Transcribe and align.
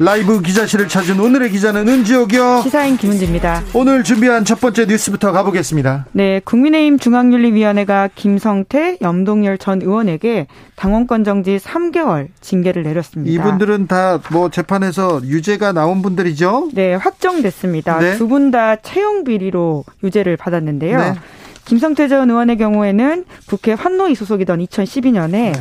라이브 0.00 0.42
기자실을 0.42 0.88
찾은 0.88 1.20
오늘의 1.20 1.50
기자는 1.50 1.86
은지옥이요. 1.86 2.62
시사인 2.64 2.96
김은지입니다. 2.96 3.62
오늘 3.74 4.02
준비한 4.02 4.44
첫 4.44 4.60
번째 4.60 4.86
뉴스부터 4.86 5.30
가보겠습니다. 5.30 6.06
네, 6.10 6.40
국민의힘 6.44 6.98
중앙윤리위원회가 6.98 8.08
김성태, 8.16 8.98
염동열 9.00 9.58
전 9.58 9.80
의원에게 9.82 10.48
당원권 10.74 11.22
정지 11.22 11.58
3개월 11.58 12.26
징계를 12.40 12.82
내렸습니다. 12.82 13.32
이분들은 13.32 13.86
다 13.86 14.20
뭐 14.30 14.48
재판에서 14.48 15.20
유죄가 15.24 15.72
나온 15.72 16.02
분들이죠? 16.02 16.70
네, 16.72 16.94
확정됐습니다. 16.94 17.98
네. 18.00 18.16
두분 18.16 18.50
다 18.50 18.76
채용 18.76 19.22
비리로 19.22 19.84
유죄를 20.02 20.36
받았는데요. 20.36 20.98
네. 20.98 21.14
김성태 21.66 22.08
전 22.08 22.30
의원의 22.30 22.56
경우에는 22.58 23.24
국회 23.46 23.72
환노위 23.72 24.14
소속이던 24.14 24.58
2012년에 24.60 25.30
네. 25.30 25.52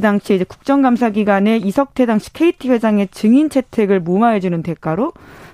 그 0.00 0.02
당시에 0.02 0.36
이제 0.36 0.46
국정감사 0.46 1.10
기간에 1.10 1.58
이석태 1.58 2.06
당시 2.06 2.32
KT 2.32 2.70
회장의 2.70 3.08
증인 3.08 3.50
채택을 3.50 4.00
무마해주는 4.00 4.62
대가로 4.62 5.12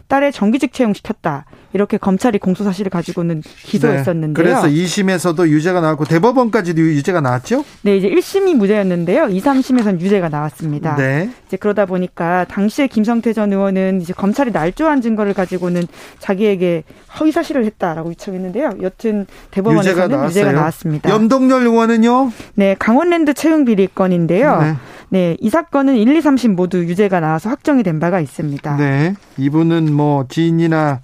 딸의 0.09 0.33
정규직 0.33 0.73
채용시켰다. 0.73 1.45
이렇게 1.73 1.99
검찰이 1.99 2.39
공소 2.39 2.65
사실을 2.65 2.91
가지고는 2.91 3.43
기소했었는데요. 3.43 4.33
네. 4.33 4.51
그래서 4.51 4.67
2심에서도 4.67 5.49
유죄가 5.49 5.81
나왔고 5.81 6.05
대법원까지도 6.07 6.81
유죄가 6.81 7.21
나왔죠? 7.21 7.65
네, 7.83 7.99
이제 7.99 8.09
1심이 8.09 8.55
무죄였는데요. 8.55 9.29
2, 9.29 9.41
3심에서는 9.43 10.01
유죄가 10.01 10.31
나왔습니다. 10.31 10.97
네. 10.97 11.29
이제 11.47 11.57
그러다 11.59 11.85
보니까 11.85 12.45
당시에 12.45 12.87
김성태 12.87 13.35
전 13.35 13.53
의원은 13.53 14.01
이제 14.01 14.15
검찰이 14.15 14.53
날조한 14.53 15.03
증거를 15.03 15.35
가지고는 15.35 15.87
자기에게 16.19 16.85
허위 17.21 17.31
사실을 17.33 17.65
했다라고 17.67 18.11
유청했는데요. 18.11 18.77
여튼 18.83 19.21
유죄가 19.21 19.51
대법원에서는 19.51 20.09
나왔어요. 20.09 20.29
유죄가 20.29 20.53
나왔습니다. 20.53 21.11
염동열 21.11 21.63
의원은요? 21.63 22.33
네, 22.55 22.77
강원랜드 22.79 23.35
채용 23.35 23.67
비리 23.67 23.87
건인데요. 23.95 24.61
네. 24.61 24.75
네. 25.09 25.37
이 25.41 25.51
사건은 25.51 25.97
1, 25.97 26.17
2, 26.17 26.21
3심 26.21 26.55
모두 26.55 26.79
유죄가 26.79 27.21
나와서 27.21 27.49
확정이 27.49 27.83
된 27.83 28.01
바가 28.01 28.21
있습니다. 28.21 28.77
네. 28.77 29.15
이분은 29.37 29.93
뭐 29.97 30.27
지인이나 30.29 31.01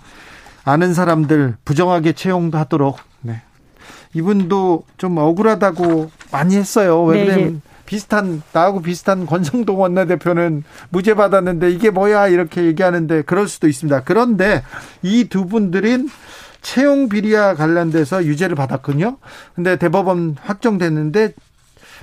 아는 0.65 0.95
사람들 0.95 1.57
부정하게 1.65 2.13
채용도 2.13 2.59
하도록. 2.59 2.99
네. 3.23 3.43
이분도 4.15 4.85
좀 4.99 5.19
억울하다고 5.19 6.11
많이 6.31 6.57
했어요. 6.57 7.03
왜 7.05 7.25
네, 7.25 7.25
그러면 7.25 7.63
비슷한 7.87 8.43
나하고 8.53 8.81
비슷한 8.81 9.27
권성동 9.27 9.81
원내대표는 9.81 10.65
무죄 10.91 11.15
받았는데 11.15 11.71
이게 11.71 11.91
뭐야 11.91 12.29
이렇게 12.29 12.65
얘기하는데 12.65 13.23
그럴 13.23 13.49
수도 13.49 13.69
있습니다. 13.69 14.05
그런데 14.05 14.63
이 15.03 15.25
두 15.29 15.47
분들은 15.47 16.09
채용 16.61 17.09
비리와 17.09 17.55
관련돼서 17.55 18.25
유죄를 18.25 18.55
받았군요. 18.55 19.17
근데 19.55 19.77
대법원 19.77 20.37
확정됐는데 20.41 21.33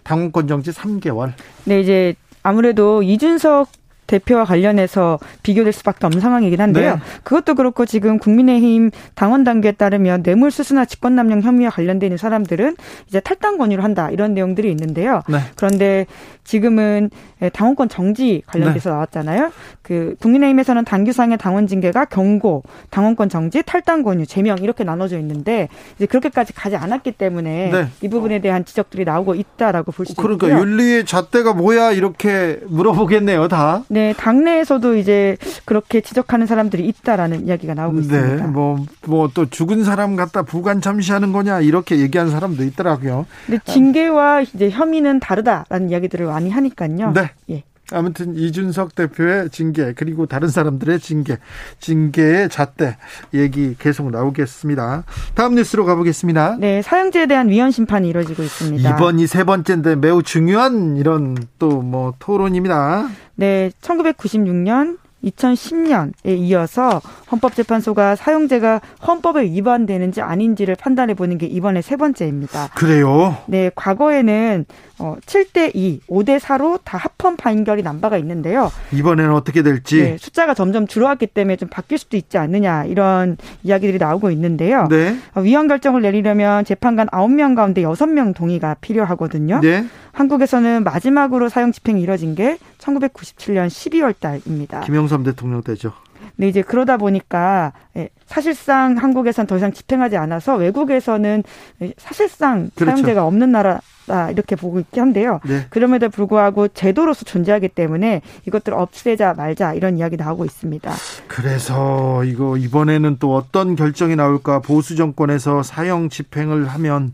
당원권 0.04 0.48
정지 0.48 0.72
3개월. 0.72 1.32
네, 1.64 1.80
이제 1.80 2.16
아무래도 2.44 3.02
이준석 3.04 3.70
대표와 4.10 4.44
관련해서 4.44 5.20
비교될 5.44 5.72
수밖에 5.72 6.08
없는 6.08 6.20
상황이긴 6.20 6.60
한데요. 6.60 6.96
네. 6.96 7.00
그것도 7.24 7.54
그렇고 7.54 7.86
지금 7.86 8.18
국민의힘 8.18 8.90
당원 9.14 9.44
단계에 9.44 9.74
따르면 9.74 10.24
뇌물 10.24 10.50
수수나 10.50 10.86
직권남용 10.86 11.42
혐의와 11.42 11.70
관련돼 11.70 12.08
있는 12.08 12.18
사람들은 12.18 12.76
이제 13.08 13.20
탈당 13.20 13.58
권유를 13.58 13.84
한다 13.84 14.10
이런 14.10 14.34
내용들이 14.34 14.70
있는데요. 14.72 15.22
네. 15.30 15.38
그런데 15.56 16.08
지금은 16.44 17.12
당원권 17.54 17.90
정지 17.90 18.42
관련돼서 18.48 18.90
나왔잖아요. 18.90 19.52
그 19.84 20.16
국민의힘에서는 20.20 20.84
당규상의 20.84 21.38
당원 21.38 21.68
징계가 21.68 22.06
경고, 22.06 22.64
당원권 22.90 23.30
정지, 23.30 23.62
탈당 23.64 24.02
권유, 24.02 24.26
제명 24.26 24.58
이렇게 24.58 24.84
나눠져 24.84 25.20
있는데 25.20 25.70
이제 25.98 26.08
그렇게까지 26.08 26.54
가지 26.54 26.76
않았기 26.76 27.12
때문에 27.12 27.70
네. 27.72 27.88
이 28.02 28.10
부분에 28.10 28.40
대한 28.40 28.66
지적들이 28.66 29.06
나오고 29.06 29.36
있다라고 29.36 29.92
볼수 29.92 30.16
그러니까 30.16 30.48
있고요. 30.48 30.62
윤리의 30.62 31.06
잣대가 31.06 31.54
뭐야 31.54 31.92
이렇게 31.92 32.60
물어보겠네요, 32.68 33.48
다. 33.48 33.84
네, 33.88 33.99
당내에서도 34.18 34.96
이제 34.98 35.38
그렇게 35.66 36.02
지적하는 36.02 36.46
사람들이 36.48 36.88
있다라는 36.88 37.48
이야기가 37.48 37.74
나오고 37.74 37.96
네, 37.98 38.02
있습니다. 38.02 38.48
뭐, 38.48 38.86
뭐 39.06 39.30
또 39.34 39.50
죽은 39.50 39.84
사람 39.84 40.16
갖다 40.16 40.42
부관 40.44 40.82
참시하는 40.82 41.32
거냐, 41.32 41.62
이렇게 41.62 42.00
얘기하는 42.00 42.32
사람도 42.32 42.64
있더라고요. 42.64 43.26
근데 43.46 43.60
징계와 43.66 44.42
이제 44.42 44.70
혐의는 44.70 45.20
다르다라는 45.20 45.90
이야기들을 45.90 46.26
많이 46.26 46.50
하니까요. 46.50 47.12
네. 47.14 47.30
예. 47.52 47.64
아무튼 47.92 48.36
이준석 48.36 48.96
대표의 48.96 49.50
징계, 49.50 49.94
그리고 49.94 50.26
다른 50.26 50.48
사람들의 50.48 51.00
징계, 51.00 51.38
징계의 51.80 52.50
잣대 52.50 52.98
얘기 53.34 53.76
계속 53.80 54.12
나오겠습니다. 54.12 55.04
다음 55.34 55.56
뉴스로 55.56 55.86
가보겠습니다. 55.86 56.58
네, 56.60 56.82
사형제에 56.82 57.26
대한 57.26 57.50
위헌 57.50 57.72
심판이 57.72 58.08
이루어지고 58.10 58.44
있습니다. 58.44 58.90
이번이 58.90 59.28
세 59.28 59.44
번째인데 59.44 59.96
매우 59.96 60.22
중요한 60.24 60.96
이런 60.98 61.36
또 61.58 61.80
뭐 61.90 62.14
토론입니다. 62.20 63.10
네, 63.36 63.72
1996년 63.82 64.98
2010년에 65.24 66.38
이어서 66.38 67.02
헌법재판소가 67.32 68.16
사용제가 68.16 68.82
헌법에 69.06 69.44
위반되는지 69.44 70.22
아닌지를 70.22 70.76
판단해 70.76 71.14
보는 71.14 71.38
게 71.38 71.46
이번에 71.46 71.82
세 71.82 71.96
번째입니다. 71.96 72.70
그래요. 72.76 73.38
네, 73.48 73.72
과거에는 73.76 74.66
어, 75.00 75.16
7대 75.26 75.72
2, 75.74 76.02
5대 76.10 76.40
4로 76.40 76.80
다 76.84 76.98
합헌 76.98 77.38
판결이 77.38 77.84
난 77.84 78.02
바가 78.02 78.18
있는데요. 78.18 78.70
이번에는 78.92 79.34
어떻게 79.34 79.64
될지. 79.64 80.02
네, 80.02 80.18
숫자가 80.18 80.54
점점 80.54 80.88
줄어왔기 80.88 81.28
때문에 81.28 81.56
좀 81.56 81.70
바뀔 81.70 81.98
수도 81.98 82.18
있지 82.18 82.38
않느냐 82.38 82.84
이런 82.86 83.38
이야기들이 83.64 83.98
나오고 83.98 84.30
있는데요. 84.32 84.88
네. 84.90 85.16
어, 85.36 85.42
위헌 85.42 85.68
결정을 85.68 86.02
내리려면 86.02 86.66
재판관 86.66 87.08
9명 87.08 87.56
가운데 87.56 87.82
6명 87.82 88.36
동의가 88.36 88.76
필요하거든요. 88.82 89.62
네. 89.62 89.86
한국에서는 90.20 90.84
마지막으로 90.84 91.48
사형 91.48 91.72
집행이 91.72 92.02
이뤄진 92.02 92.36
게 92.36 92.58
1997년 92.78 93.68
12월 93.68 94.14
달입니다. 94.20 94.82
김영삼 94.82 95.24
대통령 95.24 95.64
때죠. 95.64 95.94
네, 96.36 96.50
이제 96.50 96.62
그러다 96.62 96.98
보니까 96.98 97.72
예, 97.96 98.10
사실상 98.26 98.98
한국에선 98.98 99.48
더 99.48 99.56
이상 99.56 99.72
집행하지 99.72 100.18
않아서 100.18 100.58
외국에서는 100.58 101.44
예, 101.82 101.94
사실상 101.98 102.70
그렇죠. 102.76 102.98
사형제가 102.98 103.26
없는 103.26 103.54
나라 103.54 103.80
다 104.08 104.30
이렇게 104.30 104.58
보고 104.58 104.82
있긴 104.82 105.04
한데요. 105.04 105.40
네. 105.46 105.66
그럼에도 105.70 106.10
불구하고 106.10 106.68
제도로서 106.68 107.24
존재하기 107.24 107.70
때문에 107.70 108.22
이것들을 108.46 108.78
없애자 108.78 109.36
말자 109.36 109.74
이런 109.74 109.98
이야기 109.98 110.18
나오고 110.18 110.44
있습니다. 110.44 110.92
그래서 111.28 112.26
이거 112.26 112.58
이번에는 112.58 113.18
또 113.20 113.36
어떤 113.36 113.78
결정이 113.78 114.18
나올까 114.18 114.60
보수 114.60 114.98
정권에서 114.98 115.64
사형 115.64 116.10
집행을 116.10 116.68
하면 116.68 117.14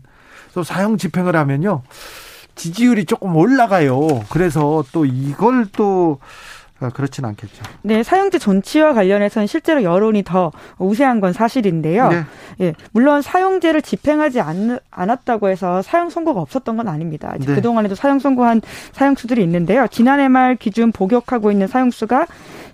또 0.54 0.64
사형 0.64 0.96
집행을 0.96 1.36
하면요 1.36 1.82
지지율이 2.56 3.04
조금 3.04 3.36
올라가요. 3.36 4.24
그래서 4.28 4.84
또 4.92 5.04
이걸 5.04 5.66
또 5.72 6.18
아, 6.78 6.90
그렇진 6.90 7.24
않겠죠. 7.24 7.62
네, 7.82 8.02
사형제 8.02 8.38
존치와 8.38 8.92
관련해서는 8.92 9.46
실제로 9.46 9.82
여론이 9.82 10.24
더 10.24 10.52
우세한 10.78 11.20
건 11.20 11.32
사실인데요. 11.32 12.08
네. 12.08 12.24
예, 12.60 12.74
물론 12.92 13.22
사형제를 13.22 13.80
집행하지 13.80 14.40
않, 14.40 14.78
않았다고 14.90 15.48
해서 15.48 15.80
사형 15.80 16.10
선고가 16.10 16.40
없었던 16.40 16.76
건 16.76 16.88
아닙니다. 16.88 17.34
네. 17.38 17.46
그동안에도 17.46 17.94
사형 17.94 18.18
선고한 18.18 18.60
사형수들이 18.92 19.42
있는데요. 19.44 19.86
지난해 19.90 20.28
말 20.28 20.56
기준 20.56 20.92
복역하고 20.92 21.50
있는 21.50 21.66
사형수가 21.66 22.26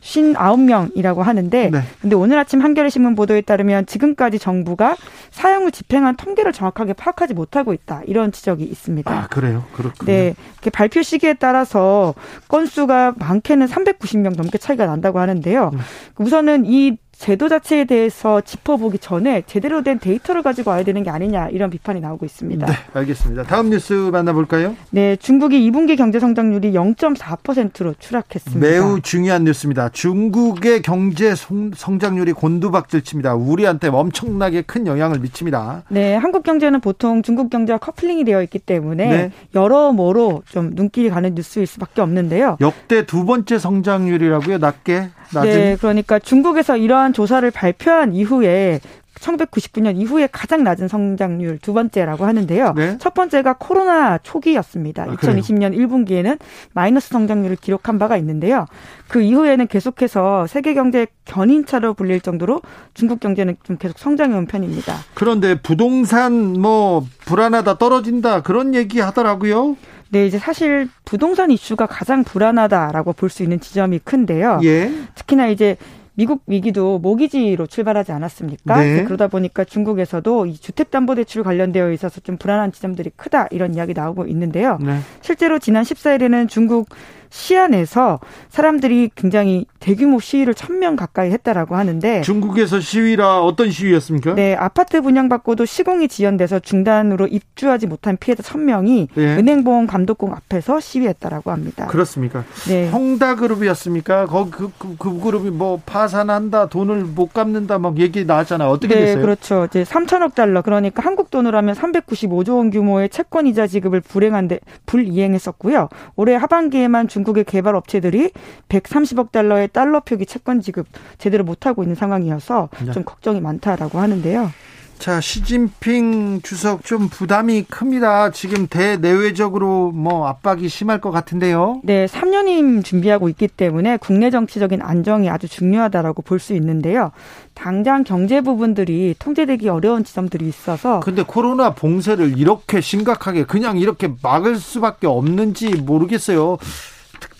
59명이라고 0.03 1.19
하는데 1.19 1.71
네. 1.71 1.83
근데 2.01 2.17
오늘 2.17 2.39
아침 2.39 2.61
한겨레 2.61 2.91
신문 2.91 3.15
보도에 3.15 3.41
따르면 3.41 3.87
지금까지 3.87 4.39
정부가 4.39 4.97
사형을 5.31 5.71
집행한 5.71 6.17
통계를 6.17 6.53
정확하게 6.53 6.93
파악하지 6.95 7.35
못하고 7.35 7.73
있다. 7.73 8.03
이런 8.07 8.33
지적이 8.33 8.65
있습니다. 8.65 9.11
아 9.11 9.27
그래요. 9.29 9.65
그렇군요. 9.73 10.07
네, 10.07 10.35
발표 10.73 11.03
시기에 11.03 11.35
따라서 11.35 12.15
건수가 12.49 13.15
많게는 13.17 13.67
390명 13.67 14.37
넘게 14.37 14.59
차이가 14.59 14.87
난다고 14.87 15.21
하는데요. 15.21 15.71
음. 15.73 15.79
우선은 16.19 16.65
이 16.67 16.97
제도 17.23 17.49
자체에 17.49 17.85
대해서 17.85 18.41
짚어보기 18.41 18.99
전에 18.99 19.45
제대로 19.47 19.85
된 19.85 20.01
데이터를 20.01 20.43
가지고 20.43 20.71
와야 20.71 20.83
되는 20.83 21.05
게 21.05 21.11
아니냐 21.11 21.51
이런 21.51 21.71
비판이 21.71 22.01
나오고 22.01 22.27
있습니다. 22.27 22.67
네, 22.67 22.73
알겠습니다. 22.95 23.45
다음 23.45 23.71
뉴스 23.71 23.93
만나볼까요? 23.93 24.75
네, 24.91 25.15
중국이 25.15 25.71
2분기 25.71 25.97
경제 25.97 26.19
성장률이 26.19 26.73
0.4%로 26.73 27.95
추락했습니다. 27.97 28.67
매우 28.67 29.01
중요한 29.01 29.45
뉴스입니다. 29.45 29.91
중국의 29.91 30.83
경제 30.83 31.37
성장률이 31.37 32.33
곤두박질 32.33 33.03
칩니다. 33.03 33.37
우리한테 33.37 33.87
엄청나게 33.87 34.63
큰 34.63 34.89
영향을 34.89 35.21
미칩니다. 35.21 35.85
네, 35.91 36.17
한국 36.17 36.43
경제는 36.43 36.81
보통 36.81 37.23
중국 37.23 37.51
경제와 37.51 37.79
커플링이 37.79 38.25
되어 38.25 38.43
있기 38.43 38.59
때문에 38.59 39.07
네. 39.07 39.31
여러모로 39.55 40.43
좀 40.49 40.71
눈길이 40.75 41.09
가는 41.09 41.37
뉴스일 41.37 41.69
수밖에 41.69 42.01
없는데요. 42.01 42.57
역대 42.61 43.07
두 43.07 43.25
번째 43.25 43.61
성장률이라고요, 43.61 44.59
낮게? 44.59 45.11
낮은? 45.33 45.51
네, 45.51 45.77
그러니까 45.81 46.19
중국에서 46.19 46.77
이러한 46.77 47.13
조사를 47.13 47.51
발표한 47.51 48.15
이후에 48.15 48.81
1999년 49.23 49.97
이후에 49.99 50.29
가장 50.31 50.65
낮은 50.65 50.89
성장률 50.89 51.59
두 51.59 51.73
번째라고 51.73 52.25
하는데요. 52.27 52.75
네? 52.75 52.99
첫 52.99 53.15
번째가 53.15 53.57
코로나 53.59 54.19
초기였습니다. 54.19 55.05
아, 55.05 55.07
2020년 55.07 55.77
1분기에는 55.77 56.39
마이너스 56.73 57.11
성장률을 57.11 57.57
기록한 57.57 57.99
바가 57.99 58.17
있는데요. 58.17 58.67
그 59.09 59.21
이후에는 59.21 59.69
계속해서 59.69 60.47
세계 60.47 60.75
경제 60.75 61.07
견인차로 61.25 61.95
불릴 61.95 62.21
정도로 62.21 62.63
중국 62.95 63.21
경제는 63.21 63.57
좀 63.63 63.77
계속 63.77 63.99
성장해 63.99 64.35
온 64.37 64.47
편입니다. 64.47 64.95
그런데 65.15 65.55
부동산 65.61 66.55
뭐 66.55 67.07
불안하다 67.25 67.79
떨어진다 67.79 68.43
그런 68.43 68.75
얘기 68.75 69.01
하더라고요. 69.01 69.77
네, 70.13 70.27
이제 70.27 70.39
사실 70.39 70.89
부동산 71.07 71.51
이슈가 71.51 71.87
가장 71.87 72.23
불안하다라고 72.23 73.15
볼 73.15 73.31
수 73.31 73.43
있는 73.43 73.61
지점이 73.61 73.99
큰데요. 74.01 74.61
예. 74.63 74.93
특히나 75.15 75.47
이제 75.47 75.77
미국 76.15 76.43
위기도 76.47 76.99
모기지로 76.99 77.67
출발하지 77.67 78.13
않았습니까? 78.13 78.79
네. 78.79 79.05
그러다 79.05 79.29
보니까 79.29 79.65
중국에서도 79.65 80.45
이 80.45 80.59
주택담보대출 80.59 81.43
관련되어 81.43 81.91
있어서 81.93 82.21
좀 82.21 82.37
불안한 82.37 82.73
지점들이 82.73 83.11
크다 83.17 83.49
이런 83.51 83.75
이야기 83.75 83.95
나오고 83.95 84.27
있는데요. 84.27 84.79
네. 84.83 84.99
실제로 85.23 85.59
지난 85.59 85.83
14일에는 85.85 86.47
중국 86.47 86.91
시안에서 87.33 88.21
사람들이 88.51 89.11
굉장히 89.15 89.65
대규모 89.81 90.21
시위를 90.21 90.55
천 90.55 90.83
명 90.83 90.97
가까이 90.97 91.31
했다라고 91.31 91.77
하는데 91.77 92.23
중국에서 92.23 92.81
시위라 92.81 93.43
어떤 93.43 93.71
시위였습니까? 93.71 94.35
네, 94.35 94.57
아파트 94.57 95.01
분양받고도 95.01 95.65
시공이 95.65 96.09
지연돼서 96.09 96.59
중단으로 96.59 97.29
입주하지 97.29 97.87
못한 97.87 98.17
피해자 98.17 98.43
천명이 98.43 99.09
네. 99.15 99.37
은행보험 99.37 99.87
감독공 99.87 100.33
앞에서 100.33 100.81
시위했다라고 100.81 101.53
합니다. 101.53 101.87
그렇습니까? 101.87 102.43
네. 102.67 102.91
형다그룹이었습니까? 102.91 104.27
거기 104.27 104.51
그, 104.51 104.73
그, 104.77 104.97
그, 104.99 105.21
그룹이 105.21 105.51
뭐 105.51 105.81
파산한다, 105.87 106.67
돈을 106.67 107.05
못 107.05 107.33
갚는다 107.33 107.79
막 107.79 107.99
얘기 107.99 108.25
나왔잖아요. 108.25 108.69
어떻게 108.69 108.97
네, 108.97 109.05
됐어요? 109.05 109.23
그렇죠. 109.23 109.67
이제 109.67 109.85
3천억 109.85 110.35
달러 110.35 110.63
그러니까 110.63 111.03
한국 111.05 111.31
돈으로 111.31 111.57
하면 111.59 111.77
395조 111.77 112.57
원 112.57 112.71
규모의 112.71 113.09
채권 113.09 113.47
이자 113.47 113.69
지급을 113.69 114.01
불행한데 114.01 114.59
불이행했었고요. 114.87 115.89
올해 116.17 116.35
하반기에만 116.35 117.07
중 117.07 117.22
중국의 117.23 117.45
개발 117.45 117.75
업체들이 117.77 118.31
130억 118.69 119.33
달러의 119.33 119.69
달러 119.69 120.01
표기 120.01 120.27
채권 120.27 120.61
지급 120.61 120.87
제대로 121.19 121.45
못하고 121.45 121.83
있는 121.83 121.95
상황이어서 121.95 122.69
네. 122.85 122.93
좀 122.93 123.05
걱정이 123.05 123.41
많다라고 123.41 123.99
하는데요. 123.99 124.51
자, 124.99 125.21
시진핑 125.21 126.43
주석 126.43 126.85
좀 126.85 127.09
부담이 127.09 127.65
큽니다. 127.65 128.31
지금 128.31 128.69
대내외적으로 128.69 129.91
뭐 129.91 130.29
압박이 130.29 130.69
심할 130.69 131.01
것 131.01 131.11
같은데요. 131.11 131.81
네, 131.83 132.07
3년임 132.07 132.85
준비하고 132.85 133.29
있기 133.31 133.49
때문에 133.49 133.97
국내 133.97 134.31
정치적인 134.31 134.81
안정이 134.81 135.29
아주 135.29 135.49
중요하다라고 135.49 136.23
볼 136.23 136.39
수 136.39 136.55
있는데요. 136.55 137.11
당장 137.55 138.05
경제 138.05 138.41
부분들이 138.43 139.17
통제되기 139.19 139.69
어려운 139.69 140.05
지점들이 140.05 140.47
있어서 140.47 141.01
근데 141.01 141.25
코로나 141.25 141.75
봉쇄를 141.75 142.39
이렇게 142.39 142.81
심각하게 142.81 143.43
그냥 143.45 143.79
이렇게 143.79 144.09
막을 144.23 144.55
수밖에 144.55 145.09
없는지 145.09 145.69
모르겠어요. 145.71 146.59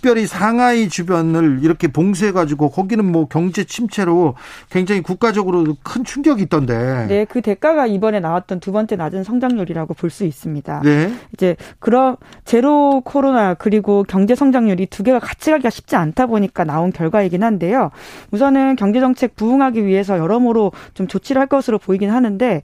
특별히 0.03 0.27
상하이 0.27 0.89
주변을 0.89 1.61
이렇게 1.63 1.87
봉쇄해가지고 1.87 2.71
거기는 2.71 3.05
뭐 3.05 3.27
경제 3.29 3.63
침체로 3.63 4.35
굉장히 4.69 5.01
국가적으로 5.01 5.77
큰 5.85 6.03
충격이 6.03 6.43
있던데. 6.43 7.07
네, 7.07 7.25
그 7.25 7.41
대가가 7.41 7.87
이번에 7.87 8.19
나왔던 8.19 8.59
두 8.59 8.73
번째 8.73 8.97
낮은 8.97 9.23
성장률이라고 9.23 9.95
볼 9.95 10.11
수 10.11 10.25
있습니다. 10.25 10.83
네. 10.85 11.11
이제 11.33 11.57
그런 11.79 12.17
제로 12.45 13.01
코로나 13.03 13.55
그리고 13.55 14.05
경제 14.07 14.35
성장률이 14.35 14.87
두 14.87 15.05
개가 15.05 15.21
같이 15.21 15.51
가기가 15.53 15.71
쉽지 15.71 15.95
않다 15.97 16.27
보니까 16.27 16.65
나온 16.65 16.93
결과이긴 16.93 17.43
한데요. 17.45 17.91
우선은 18.33 18.77
경제 18.77 19.01
정책 19.01 19.37
부응하기 19.37 19.87
위해서 19.87 20.19
여러모로 20.19 20.73
좀 20.93 21.07
조치를 21.07 21.41
할 21.41 21.47
것으로 21.47 21.79
보이긴 21.79 22.11
하는데 22.11 22.61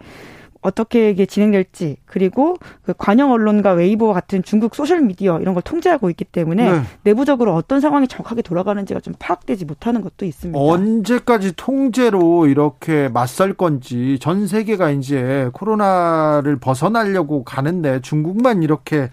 어떻게 0.61 1.11
이게 1.11 1.25
진행될지 1.25 1.99
그리고 2.05 2.57
그 2.83 2.93
관영 2.97 3.31
언론과 3.31 3.73
웨이보 3.73 4.13
같은 4.13 4.43
중국 4.43 4.75
소셜 4.75 5.03
미디어 5.03 5.41
이런 5.41 5.55
걸 5.55 5.63
통제하고 5.63 6.11
있기 6.11 6.25
때문에 6.25 6.73
네. 6.73 6.83
내부적으로 7.05 7.55
어떤 7.55 7.81
상황이 7.81 8.09
정확하게 8.09 8.43
돌아가는지가 8.43 9.01
좀 9.01 9.15
파악되지 9.19 9.67
못하는 9.67 10.01
것도 10.01 10.25
있습니다. 10.27 10.59
언제까지 10.59 11.53
통제로 11.57 12.49
이렇게 12.49 13.09
맞설 13.09 13.55
건지 13.55 14.19
전 14.21 14.49
세계가 14.49 14.91
이제 14.91 15.49
코로나를 15.53 16.59
벗어나려고 16.59 17.45
가는데 17.45 18.01
중국만 18.01 18.65
이렇게 18.65 19.11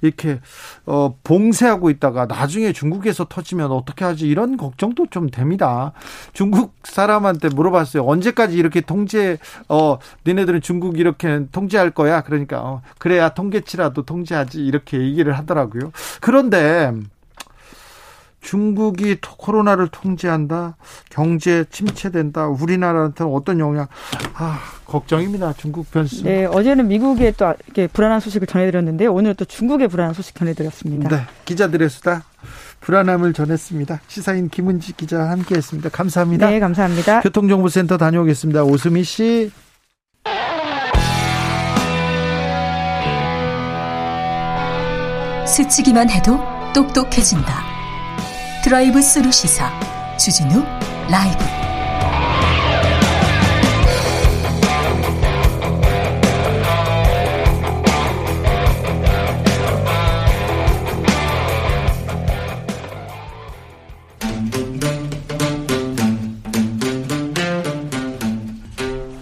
이렇게 0.00 0.40
어 0.86 1.14
봉쇄하고 1.22 1.90
있다가 1.90 2.26
나중에 2.26 2.72
중국에서 2.72 3.26
터지면 3.28 3.72
어떻게 3.72 4.04
하지 4.04 4.26
이런 4.26 4.56
걱정도 4.56 5.06
좀 5.10 5.28
됩니다. 5.28 5.92
중국 6.32 6.72
사람한테 6.84 7.48
물어봤어요. 7.48 8.04
언제까지 8.06 8.56
이렇게 8.56 8.80
통제 8.80 9.36
어 9.68 9.98
니네들은 10.26 10.62
중국 10.62 10.77
이렇게 10.96 11.46
통제할 11.52 11.90
거야. 11.90 12.22
그러니까 12.22 12.60
어, 12.60 12.82
그래야 12.98 13.30
통계치라도 13.30 14.02
통제하지 14.02 14.64
이렇게 14.64 14.98
얘기를 14.98 15.36
하더라고요. 15.36 15.92
그런데 16.20 16.92
중국이 18.40 19.16
코로나를 19.20 19.88
통제한다, 19.88 20.76
경제 21.10 21.64
침체된다, 21.70 22.46
우리나라한테는 22.46 23.32
어떤 23.32 23.58
영향? 23.58 23.88
아, 24.34 24.60
걱정입니다. 24.86 25.52
중국 25.54 25.90
변수. 25.90 26.22
네, 26.22 26.46
어제는 26.46 26.88
미국의 26.88 27.34
또 27.36 27.52
이렇게 27.66 27.88
불안한 27.88 28.20
소식을 28.20 28.46
전해드렸는데 28.46 29.06
오늘 29.06 29.34
또 29.34 29.44
중국의 29.44 29.88
불안한 29.88 30.14
소식 30.14 30.34
전해드렸습니다. 30.36 31.08
네, 31.08 31.22
기자들의 31.44 31.88
수다. 31.90 32.24
불안함을 32.80 33.32
전했습니다. 33.32 34.00
시사인 34.06 34.48
김은지 34.48 34.96
기자와 34.96 35.30
함께했습니다. 35.30 35.88
감사합니다. 35.90 36.48
네, 36.48 36.60
감사합니다. 36.60 37.20
교통정보센터 37.22 37.98
다녀오겠습니다. 37.98 38.62
오수미 38.62 39.02
씨. 39.02 39.50
스치기만 45.48 46.10
해도 46.10 46.38
똑똑해진다. 46.74 47.64
드라이브 48.62 49.00
스루 49.00 49.32
시사 49.32 49.70
주진우 50.18 50.62
라이브 51.10 51.44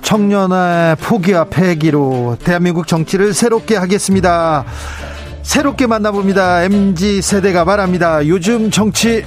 청년의 0.03 0.97
포기와 0.97 1.45
패기로 1.45 2.37
대한민국 2.43 2.87
정치를 2.87 3.35
새롭게 3.35 3.77
하겠습니다. 3.77 4.65
새롭게 5.47 5.87
만나봅니다. 5.87 6.65
MG 6.65 7.23
세대가 7.23 7.65
말합니다. 7.65 8.27
요즘 8.27 8.69
정치 8.71 9.25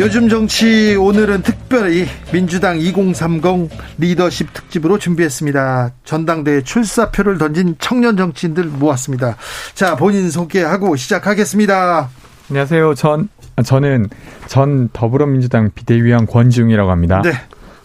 요즘 0.00 0.28
정치 0.28 0.96
오늘은 0.96 1.42
특별히 1.42 2.06
민주당 2.32 2.78
2030 2.78 3.70
리더십 3.98 4.52
특집으로 4.52 4.98
준비했습니다. 4.98 5.92
전당대회 6.04 6.62
출사표를 6.62 7.38
던진 7.38 7.76
청년 7.78 8.16
정치인들 8.16 8.64
모았습니다. 8.64 9.36
자, 9.74 9.94
본인 9.96 10.28
소개하고 10.28 10.96
시작하겠습니다. 10.96 12.10
안녕하세요. 12.50 12.94
전 12.94 13.28
저는 13.64 14.10
전 14.48 14.90
더불어민주당 14.92 15.70
비대위원 15.72 16.26
권지웅이라고 16.26 16.90
합니다. 16.90 17.22
네. 17.22 17.30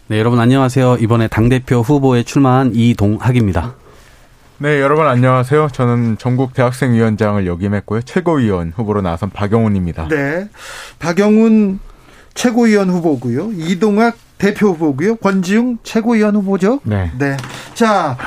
네, 0.08 0.20
여러분 0.20 0.40
안녕하세요. 0.40 0.98
이번에 1.00 1.28
당대표 1.28 1.82
후보에 1.82 2.24
출마한 2.24 2.72
이동학입니다. 2.74 3.76
네, 4.62 4.80
여러분 4.80 5.08
안녕하세요. 5.08 5.70
저는 5.72 6.20
전국 6.20 6.54
대학생 6.54 6.94
위원장을 6.94 7.48
역임했고요. 7.48 8.04
최고위원 8.04 8.72
후보로 8.76 9.02
나선 9.02 9.32
박영훈입니다. 9.32 10.08
네. 10.08 10.50
박영훈 11.00 11.80
최고위원 12.36 12.92
후보고요. 12.92 13.54
이동학 13.54 14.16
대표 14.38 14.68
후보고요. 14.68 15.16
권지웅 15.16 15.80
최고위원 15.82 16.36
후보죠. 16.36 16.80
네. 16.84 17.12
네. 17.18 17.38
자, 17.74 18.20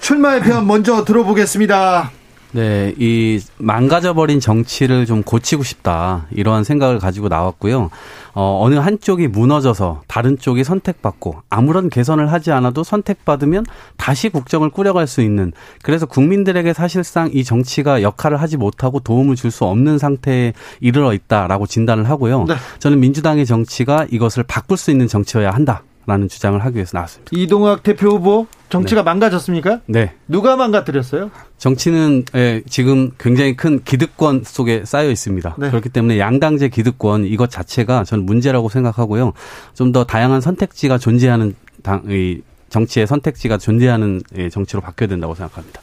출마의 0.00 0.40
편 0.40 0.66
먼저 0.66 1.04
들어보겠습니다. 1.04 2.10
네, 2.54 2.94
이 2.98 3.40
망가져버린 3.58 4.38
정치를 4.38 5.06
좀 5.06 5.24
고치고 5.24 5.64
싶다 5.64 6.26
이러한 6.30 6.62
생각을 6.62 7.00
가지고 7.00 7.26
나왔고요. 7.28 7.90
어, 8.34 8.60
어느 8.62 8.76
한쪽이 8.76 9.26
무너져서 9.26 10.02
다른 10.06 10.38
쪽이 10.38 10.62
선택받고 10.62 11.42
아무런 11.50 11.90
개선을 11.90 12.30
하지 12.32 12.52
않아도 12.52 12.84
선택받으면 12.84 13.66
다시 13.96 14.28
국정을 14.28 14.70
꾸려갈 14.70 15.08
수 15.08 15.20
있는 15.20 15.52
그래서 15.82 16.06
국민들에게 16.06 16.72
사실상 16.74 17.28
이 17.32 17.42
정치가 17.42 18.02
역할을 18.02 18.40
하지 18.40 18.56
못하고 18.56 19.00
도움을 19.00 19.36
줄 19.36 19.54
수 19.54 19.64
없는 19.66 19.98
상태에 19.98 20.52
이르러 20.80 21.12
있다라고 21.12 21.68
진단을 21.68 22.08
하고요. 22.08 22.44
네. 22.48 22.54
저는 22.80 22.98
민주당의 22.98 23.46
정치가 23.46 24.04
이것을 24.10 24.42
바꿀 24.42 24.76
수 24.76 24.90
있는 24.90 25.06
정치여야 25.06 25.50
한다. 25.52 25.82
라는 26.06 26.28
주장을 26.28 26.62
하기 26.62 26.74
위해서 26.74 26.98
나왔습니다. 26.98 27.30
이동학 27.32 27.82
대표 27.82 28.08
후보 28.10 28.46
정치가 28.74 29.02
네. 29.02 29.04
망가졌습니까? 29.04 29.80
네. 29.86 30.12
누가 30.26 30.56
망가뜨렸어요? 30.56 31.30
정치는 31.58 32.24
예, 32.34 32.62
지금 32.68 33.12
굉장히 33.18 33.56
큰 33.56 33.82
기득권 33.84 34.42
속에 34.44 34.84
쌓여 34.84 35.10
있습니다. 35.10 35.54
네. 35.58 35.70
그렇기 35.70 35.88
때문에 35.90 36.18
양당제 36.18 36.68
기득권 36.70 37.24
이것 37.26 37.50
자체가 37.50 38.02
저는 38.04 38.26
문제라고 38.26 38.68
생각하고요. 38.68 39.32
좀 39.74 39.94
더 39.94 40.02
다양한 40.02 40.40
선택지가 40.40 40.98
존재하는 40.98 41.54
당, 41.84 42.02
이 42.08 42.42
정치의 42.68 43.06
선택지가 43.06 43.58
존재하는 43.58 44.20
예, 44.36 44.48
정치로 44.48 44.80
바뀌어야 44.80 45.08
된다고 45.08 45.36
생각합니다. 45.36 45.80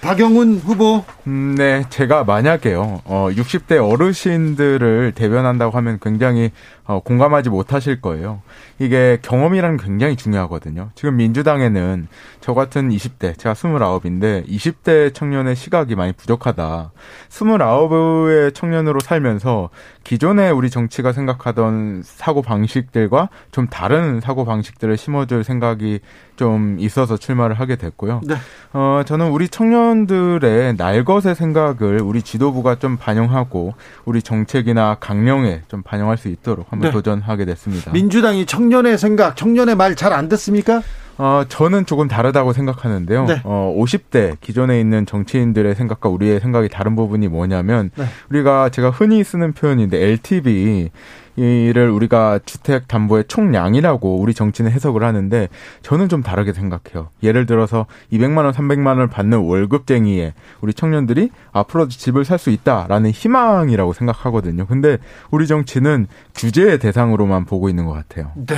박영훈 0.00 0.60
후보. 0.64 1.04
음, 1.26 1.56
네, 1.58 1.84
제가 1.90 2.24
만약에요, 2.24 3.02
어, 3.04 3.28
60대 3.32 3.76
어르신들을 3.84 5.12
대변한다고 5.14 5.76
하면 5.76 5.98
굉장히 6.00 6.52
어, 6.88 7.00
공감하지 7.00 7.50
못하실 7.50 8.00
거예요. 8.00 8.40
이게 8.78 9.18
경험이라는 9.20 9.76
굉장히 9.76 10.16
중요하거든요. 10.16 10.88
지금 10.94 11.16
민주당에는 11.16 12.08
저 12.40 12.54
같은 12.54 12.88
20대, 12.88 13.36
제가 13.36 13.52
29인데 13.52 14.48
20대 14.48 15.12
청년의 15.12 15.54
시각이 15.54 15.94
많이 15.96 16.12
부족하다. 16.12 16.92
29의 17.28 18.54
청년으로 18.54 19.00
살면서 19.00 19.68
기존에 20.02 20.48
우리 20.48 20.70
정치가 20.70 21.12
생각하던 21.12 22.00
사고 22.02 22.40
방식들과 22.40 23.28
좀 23.52 23.66
다른 23.66 24.22
사고 24.22 24.46
방식들을 24.46 24.96
심어줄 24.96 25.44
생각이 25.44 26.00
좀 26.36 26.76
있어서 26.78 27.18
출마를 27.18 27.60
하게 27.60 27.76
됐고요. 27.76 28.22
네. 28.24 28.36
어, 28.72 29.02
저는 29.04 29.30
우리 29.30 29.48
청년들의 29.48 30.76
날것의 30.78 31.34
생각을 31.34 32.00
우리 32.00 32.22
지도부가 32.22 32.76
좀 32.76 32.96
반영하고 32.96 33.74
우리 34.06 34.22
정책이나 34.22 34.96
강령에 35.00 35.62
좀 35.68 35.82
반영할 35.82 36.16
수 36.16 36.28
있도록 36.28 36.72
한번 36.78 36.90
네. 36.90 36.92
도전하게 36.92 37.44
됐습니다. 37.44 37.90
민주당이 37.92 38.46
청년의 38.46 38.98
생각, 38.98 39.36
청년의 39.36 39.74
말 39.76 39.94
잘 39.94 40.12
안 40.12 40.28
듣습니까? 40.28 40.82
어, 41.20 41.42
저는 41.48 41.84
조금 41.86 42.06
다르다고 42.06 42.52
생각하는데요. 42.52 43.24
네. 43.26 43.40
어, 43.44 43.74
50대 43.76 44.36
기존에 44.40 44.80
있는 44.80 45.04
정치인들의 45.04 45.74
생각과 45.74 46.08
우리의 46.08 46.38
생각이 46.38 46.68
다른 46.68 46.94
부분이 46.94 47.26
뭐냐면 47.26 47.90
네. 47.96 48.04
우리가 48.30 48.68
제가 48.68 48.90
흔히 48.90 49.24
쓰는 49.24 49.52
표현인데 49.52 50.00
LTV 50.00 50.90
이를 51.38 51.88
우리가 51.90 52.40
주택 52.44 52.88
담보의 52.88 53.24
총량이라고 53.28 54.20
우리 54.20 54.34
정치는 54.34 54.72
해석을 54.72 55.04
하는데 55.04 55.48
저는 55.82 56.08
좀 56.08 56.22
다르게 56.22 56.52
생각해요. 56.52 57.10
예를 57.22 57.46
들어서 57.46 57.86
200만 58.12 58.38
원, 58.38 58.52
300만 58.52 58.88
원을 58.88 59.06
받는 59.06 59.38
월급쟁이에 59.38 60.34
우리 60.60 60.74
청년들이 60.74 61.30
앞으로도 61.52 61.90
집을 61.90 62.24
살 62.24 62.38
수 62.38 62.50
있다라는 62.50 63.10
희망이라고 63.10 63.92
생각하거든요. 63.92 64.66
근데 64.66 64.98
우리 65.32 65.48
정치는 65.48 66.06
규제의 66.36 66.78
대상으로만 66.78 67.46
보고 67.46 67.68
있는 67.68 67.84
것 67.84 67.92
같아요. 67.92 68.30
네. 68.36 68.56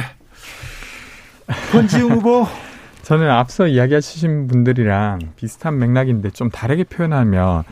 권지웅 1.72 2.12
후보 2.12 2.46
저는 3.02 3.28
앞서 3.30 3.66
이야기하신 3.66 4.46
분들이랑 4.46 5.20
비슷한 5.36 5.78
맥락인데 5.78 6.30
좀 6.30 6.50
다르게 6.50 6.84
표현하면 6.84 7.64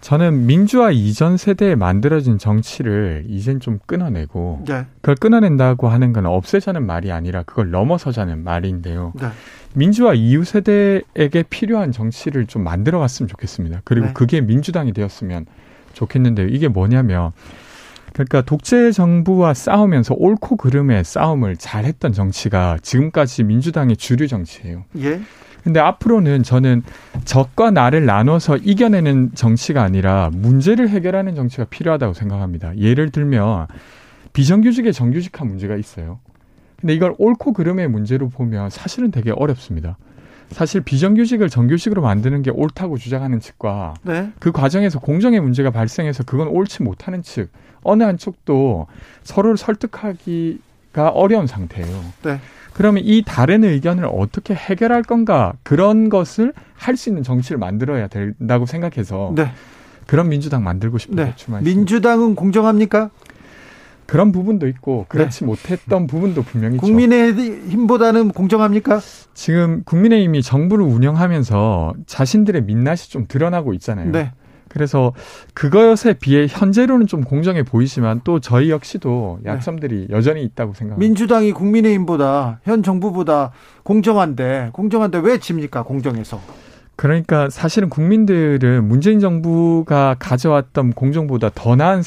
저는 0.00 0.46
민주화 0.46 0.90
이전 0.90 1.36
세대에 1.36 1.74
만들어진 1.74 2.38
정치를 2.38 3.24
이젠 3.28 3.60
좀 3.60 3.78
끊어내고 3.86 4.64
네. 4.66 4.86
그걸 5.00 5.16
끊어낸다고 5.16 5.88
하는 5.88 6.12
건 6.12 6.26
없애자는 6.26 6.86
말이 6.86 7.12
아니라 7.12 7.42
그걸 7.42 7.70
넘어서자는 7.70 8.44
말인데요. 8.44 9.12
네. 9.20 9.28
민주화 9.74 10.14
이후 10.14 10.44
세대에게 10.44 11.44
필요한 11.50 11.92
정치를 11.92 12.46
좀 12.46 12.64
만들어 12.64 12.98
갔으면 12.98 13.28
좋겠습니다. 13.28 13.82
그리고 13.84 14.06
네. 14.06 14.12
그게 14.12 14.40
민주당이 14.40 14.92
되었으면 14.92 15.46
좋겠는데요. 15.92 16.48
이게 16.48 16.68
뭐냐면 16.68 17.32
그러니까 18.12 18.40
독재 18.40 18.92
정부와 18.92 19.52
싸우면서 19.52 20.14
옳고 20.16 20.56
그름의 20.56 21.04
싸움을 21.04 21.56
잘했던 21.58 22.14
정치가 22.14 22.78
지금까지 22.80 23.44
민주당의 23.44 23.96
주류 23.98 24.26
정치예요. 24.26 24.84
예. 25.00 25.20
근데 25.66 25.80
앞으로는 25.80 26.44
저는 26.44 26.84
적과 27.24 27.72
나를 27.72 28.06
나눠서 28.06 28.58
이겨내는 28.58 29.32
정치가 29.34 29.82
아니라 29.82 30.30
문제를 30.32 30.88
해결하는 30.88 31.34
정치가 31.34 31.64
필요하다고 31.64 32.14
생각합니다. 32.14 32.78
예를 32.78 33.10
들면 33.10 33.66
비정규직의 34.32 34.92
정규직화 34.92 35.44
문제가 35.44 35.74
있어요. 35.74 36.20
근데 36.80 36.94
이걸 36.94 37.16
옳고 37.18 37.52
그름의 37.52 37.88
문제로 37.88 38.28
보면 38.28 38.70
사실은 38.70 39.10
되게 39.10 39.32
어렵습니다. 39.32 39.96
사실 40.52 40.82
비정규직을 40.82 41.48
정규직으로 41.48 42.00
만드는 42.00 42.42
게 42.42 42.52
옳다고 42.52 42.96
주장하는 42.96 43.40
측과 43.40 43.94
네. 44.02 44.30
그 44.38 44.52
과정에서 44.52 45.00
공정의 45.00 45.40
문제가 45.40 45.72
발생해서 45.72 46.22
그건 46.22 46.46
옳지 46.46 46.84
못하는 46.84 47.22
측 47.22 47.50
어느 47.82 48.04
한쪽도 48.04 48.86
서로를 49.24 49.56
설득하기 49.56 50.60
가 50.96 51.10
어려운 51.10 51.46
상태예요. 51.46 52.04
네. 52.22 52.40
그러면 52.72 53.02
이 53.04 53.22
다른 53.22 53.64
의견을 53.64 54.06
어떻게 54.10 54.54
해결할 54.54 55.02
건가 55.02 55.52
그런 55.62 56.08
것을 56.08 56.54
할 56.74 56.96
수 56.96 57.10
있는 57.10 57.22
정치를 57.22 57.58
만들어야 57.58 58.08
된다고 58.08 58.64
생각해서 58.64 59.32
네. 59.36 59.50
그런 60.06 60.30
민주당 60.30 60.64
만들고 60.64 60.96
싶은 60.96 61.16
네. 61.16 61.34
민주당은 61.60 62.34
공정합니까? 62.34 63.10
그런 64.06 64.32
부분도 64.32 64.68
있고 64.68 65.04
그렇지 65.10 65.40
네. 65.40 65.46
못했던 65.46 66.06
부분도 66.06 66.42
분명히 66.42 66.78
국민의힘보다는 66.78 68.30
공정합니까? 68.30 69.00
지금 69.34 69.82
국민의힘이 69.84 70.42
정부를 70.42 70.86
운영하면서 70.86 71.94
자신들의 72.06 72.62
민낯이 72.62 73.08
좀 73.10 73.26
드러나고 73.28 73.74
있잖아요. 73.74 74.12
네. 74.12 74.32
그래서 74.76 75.14
그것에 75.54 76.12
비해 76.12 76.46
현재로는 76.46 77.06
좀 77.06 77.24
공정해 77.24 77.62
보이지만 77.62 78.20
또 78.24 78.40
저희 78.40 78.70
역시도 78.70 79.38
네. 79.42 79.50
약점들이 79.50 80.08
네. 80.10 80.14
여전히 80.14 80.42
있다고 80.42 80.74
생각합니다. 80.74 81.00
민주당이 81.00 81.52
국민의힘보다 81.52 82.60
현 82.62 82.82
정부보다 82.82 83.52
공정한데 83.84 84.68
공정한데 84.74 85.16
왜 85.20 85.38
집니까 85.38 85.82
공정해서? 85.82 86.42
그러니까 86.94 87.48
사실은 87.48 87.88
국민들은 87.88 88.86
문재인 88.86 89.18
정부가 89.18 90.16
가져왔던 90.18 90.92
공정보다 90.92 91.50
더 91.54 91.74
나은 91.74 92.02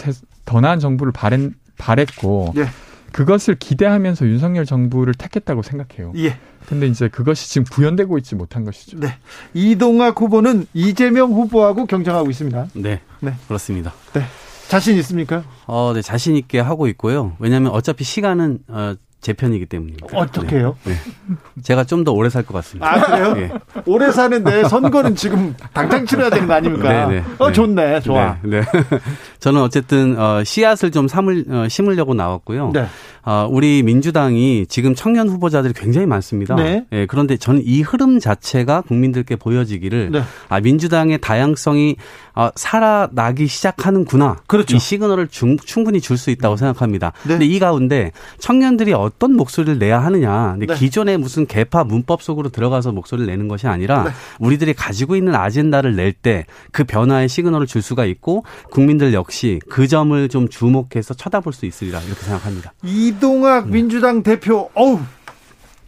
더 0.46 0.62
나은 0.62 0.78
정부를 0.78 1.12
바랬, 1.12 1.52
바랬고 1.80 2.54
예. 2.58 2.66
그것을 3.12 3.56
기대하면서 3.56 4.26
윤석열 4.28 4.66
정부를 4.66 5.14
택했다고 5.14 5.62
생각해요. 5.62 6.14
예. 6.18 6.38
근데 6.68 6.88
이제 6.88 7.08
그것이 7.08 7.50
지금 7.50 7.66
구현되고 7.66 8.18
있지 8.20 8.36
못한 8.36 8.64
것이죠. 8.64 9.00
네. 9.00 9.18
이동학 9.54 10.20
후보는 10.20 10.68
이재명 10.74 11.32
후보하고 11.32 11.86
경쟁하고 11.86 12.30
있습니다. 12.30 12.68
네. 12.74 13.02
네. 13.22 13.34
그렇습니다. 13.48 13.94
네. 14.14 14.24
자신 14.68 14.96
있습니까? 14.98 15.44
어, 15.66 15.94
네. 15.96 16.02
자신 16.02 16.36
있게 16.36 16.60
하고 16.60 16.88
있고요. 16.88 17.36
왜냐하면 17.40 17.72
어차피 17.72 18.04
시간은 18.04 18.60
어, 18.68 18.96
제 19.22 19.34
편이기 19.34 19.66
때문입니다. 19.66 20.08
어떻게 20.14 20.58
해요? 20.58 20.78
네. 20.86 20.94
네. 20.94 21.36
제가 21.62 21.84
좀 21.84 22.06
더 22.06 22.14
오래 22.14 22.30
살 22.30 22.44
것 22.46 22.54
같습니다. 22.54 22.90
아, 22.90 23.00
그래요? 23.06 23.34
네. 23.34 23.50
오래 23.86 24.12
사는데 24.12 24.64
선거는 24.70 25.16
지금 25.16 25.54
당장 25.74 26.06
치러야 26.06 26.30
되는 26.30 26.48
거 26.48 26.54
아닙니까? 26.54 26.88
네네. 27.08 27.20
네. 27.20 27.24
어, 27.38 27.52
좋네. 27.52 28.00
좋아. 28.00 28.38
네. 28.44 28.62
네. 28.62 28.66
저는 29.40 29.62
어쨌든, 29.62 30.18
어, 30.18 30.44
씨앗을 30.46 30.92
좀 30.92 31.10
삼을, 31.10 31.46
어, 31.50 31.68
심으려고 31.68 32.14
나왔고요. 32.14 32.72
네. 32.74 32.86
어, 33.24 33.48
우리 33.50 33.84
민주당이 33.84 34.66
지금 34.68 34.96
청년 34.96 35.28
후보자들이 35.30 35.74
굉장히 35.74 36.08
많습니다. 36.08 36.56
네. 36.56 36.86
예, 36.92 37.06
그런데 37.06 37.38
저는 37.38 37.62
이 37.66 37.82
흐름 37.82 38.20
자체가 38.20 38.82
국민들께 38.82 39.36
보여지기를 39.36 40.12
네. 40.12 40.24
아, 40.48 40.60
민주당의 40.60 41.20
다양성이 41.22 41.96
어, 42.36 42.50
살아나기 42.56 43.48
시작하는구나. 43.48 44.38
그렇죠. 44.48 44.76
이 44.76 44.80
시그널을 44.80 45.28
중, 45.28 45.58
충분히 45.58 46.00
줄 46.02 46.20
수 46.20 46.32
있다고 46.32 46.58
생각합니다. 46.58 47.14
네. 47.24 47.30
근데 47.30 47.46
이 47.46 47.60
가운데 47.60 48.12
청년들이 48.40 48.92
어떤 48.94 49.36
목소리를 49.38 49.80
내야 49.80 50.04
하느냐. 50.04 50.52
근데 50.58 50.66
네. 50.66 50.76
기존의 50.76 51.18
무슨 51.18 51.46
개파 51.46 51.86
문법 51.86 52.22
속으로 52.22 52.50
들어가서 52.50 52.92
목소리를 52.92 53.26
내는 53.32 53.48
것이 53.48 53.68
아니라 53.68 54.04
네. 54.04 54.10
우리들이 54.40 54.74
가지고 54.74 55.16
있는 55.16 55.34
아젠다를 55.36 55.96
낼 55.96 56.10
때 56.22 56.46
그 56.72 56.84
변화의 56.84 57.30
시그널을 57.30 57.66
줄 57.68 57.82
수가 57.82 58.04
있고 58.06 58.44
국민들 58.72 59.14
역시 59.14 59.60
그 59.70 59.88
점을 59.88 60.28
좀 60.28 60.50
주목해서 60.50 61.14
쳐다볼 61.14 61.54
수 61.54 61.66
있으리라 61.66 62.00
이렇게 62.02 62.22
생각합니다. 62.22 62.74
이 62.84 63.14
동학 63.20 63.66
네. 63.66 63.72
민주당 63.72 64.24
대표, 64.24 64.70
어우. 64.74 65.00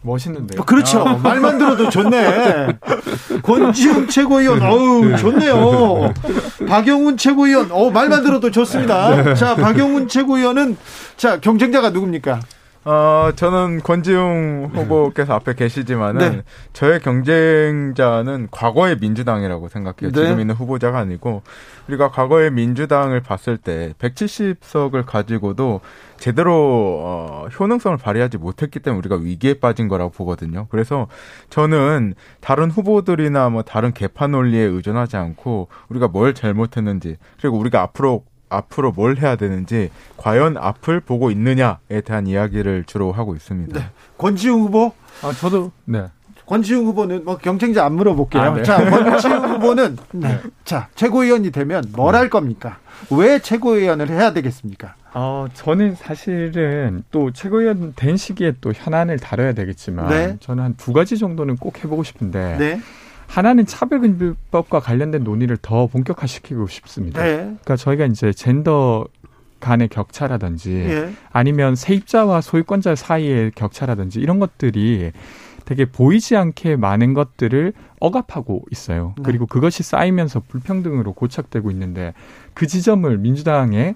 멋있는데요. 0.03 0.63
그렇죠. 0.63 1.01
아. 1.07 1.13
말만 1.15 1.59
들어도 1.59 1.89
좋네. 1.89 2.79
권지웅 3.43 4.07
최고위원, 4.07 4.61
어우, 4.61 5.05
네. 5.05 5.15
좋네요. 5.17 6.13
박영훈 6.67 7.17
최고위원, 7.17 7.69
어 7.71 7.91
말만 7.91 8.23
들어도 8.23 8.49
좋습니다. 8.49 9.23
네. 9.23 9.35
자, 9.35 9.55
박영훈 9.55 10.07
최고위원은, 10.07 10.77
자, 11.17 11.39
경쟁자가 11.39 11.91
누굽니까? 11.91 12.39
어, 12.83 13.31
저는 13.35 13.81
권지웅 13.81 14.71
후보께서 14.73 15.33
앞에 15.35 15.53
계시지만은 15.53 16.31
네. 16.37 16.43
저의 16.73 16.99
경쟁자는 16.99 18.47
과거의 18.49 18.97
민주당이라고 18.99 19.67
생각해요. 19.67 20.11
네. 20.11 20.25
지금 20.25 20.39
있는 20.39 20.55
후보자가 20.55 20.97
아니고 20.97 21.43
우리가 21.87 22.09
과거의 22.09 22.51
민주당을 22.51 23.21
봤을 23.21 23.57
때 23.57 23.93
170석을 23.99 25.05
가지고도 25.05 25.81
제대로 26.17 26.99
어, 27.03 27.47
효능성을 27.47 27.97
발휘하지 27.97 28.37
못했기 28.37 28.79
때문에 28.79 28.97
우리가 28.97 29.15
위기에 29.17 29.55
빠진 29.55 29.87
거라고 29.87 30.09
보거든요. 30.11 30.65
그래서 30.69 31.07
저는 31.51 32.15
다른 32.39 32.71
후보들이나 32.71 33.49
뭐 33.49 33.61
다른 33.61 33.93
개판 33.93 34.31
논리에 34.31 34.61
의존하지 34.61 35.17
않고 35.17 35.67
우리가 35.89 36.07
뭘 36.07 36.33
잘못했는지 36.33 37.17
그리고 37.39 37.57
우리가 37.57 37.81
앞으로 37.81 38.23
앞으로 38.51 38.91
뭘 38.91 39.17
해야 39.17 39.35
되는지 39.35 39.89
과연 40.17 40.57
앞을 40.57 40.99
보고 40.99 41.31
있느냐에 41.31 42.01
대한 42.05 42.27
이야기를 42.27 42.83
주로 42.85 43.11
하고 43.11 43.35
있습니다. 43.35 43.79
네. 43.79 43.85
권지웅 44.17 44.61
후보? 44.61 44.91
아 45.23 45.31
저도 45.31 45.71
네. 45.85 46.05
권지웅 46.45 46.85
후보는 46.87 47.23
뭐 47.23 47.37
경쟁자 47.37 47.85
안 47.85 47.93
물어볼게요. 47.93 48.41
아, 48.41 48.53
네. 48.53 48.63
자, 48.63 48.83
권지웅 48.89 49.33
후보는 49.55 49.97
네. 50.11 50.39
자 50.65 50.89
최고위원이 50.95 51.51
되면 51.51 51.83
뭘 51.93 52.13
할 52.15 52.29
겁니까? 52.29 52.77
왜 53.09 53.39
최고위원을 53.39 54.09
해야 54.09 54.33
되겠습니까? 54.33 54.95
어, 55.13 55.47
저는 55.53 55.95
사실은 55.95 57.03
또 57.11 57.31
최고위원 57.31 57.93
된 57.95 58.15
시기에 58.17 58.53
또 58.61 58.71
현안을 58.73 59.19
다뤄야 59.19 59.53
되겠지만 59.53 60.09
네. 60.09 60.37
저는 60.39 60.63
한 60.63 60.75
두 60.77 60.93
가지 60.93 61.17
정도는 61.17 61.57
꼭 61.57 61.83
해보고 61.83 62.03
싶은데 62.03 62.57
네. 62.59 62.81
하나는 63.31 63.65
차별금지법과 63.65 64.81
관련된 64.81 65.23
논의를 65.23 65.55
더 65.61 65.87
본격화시키고 65.87 66.67
싶습니다. 66.67 67.23
네. 67.23 67.37
그러니까 67.37 67.77
저희가 67.77 68.05
이제 68.05 68.33
젠더 68.33 69.07
간의 69.61 69.87
격차라든지 69.87 70.73
예. 70.73 71.13
아니면 71.31 71.75
세입자와 71.75 72.41
소유권자 72.41 72.95
사이의 72.95 73.51
격차라든지 73.55 74.19
이런 74.19 74.39
것들이 74.39 75.11
되게 75.63 75.85
보이지 75.85 76.35
않게 76.35 76.75
많은 76.75 77.13
것들을 77.13 77.71
억압하고 78.01 78.65
있어요. 78.69 79.13
네. 79.15 79.23
그리고 79.23 79.45
그것이 79.45 79.81
쌓이면서 79.81 80.41
불평등으로 80.41 81.13
고착되고 81.13 81.71
있는데 81.71 82.13
그 82.53 82.67
지점을 82.67 83.17
민주당에 83.17 83.95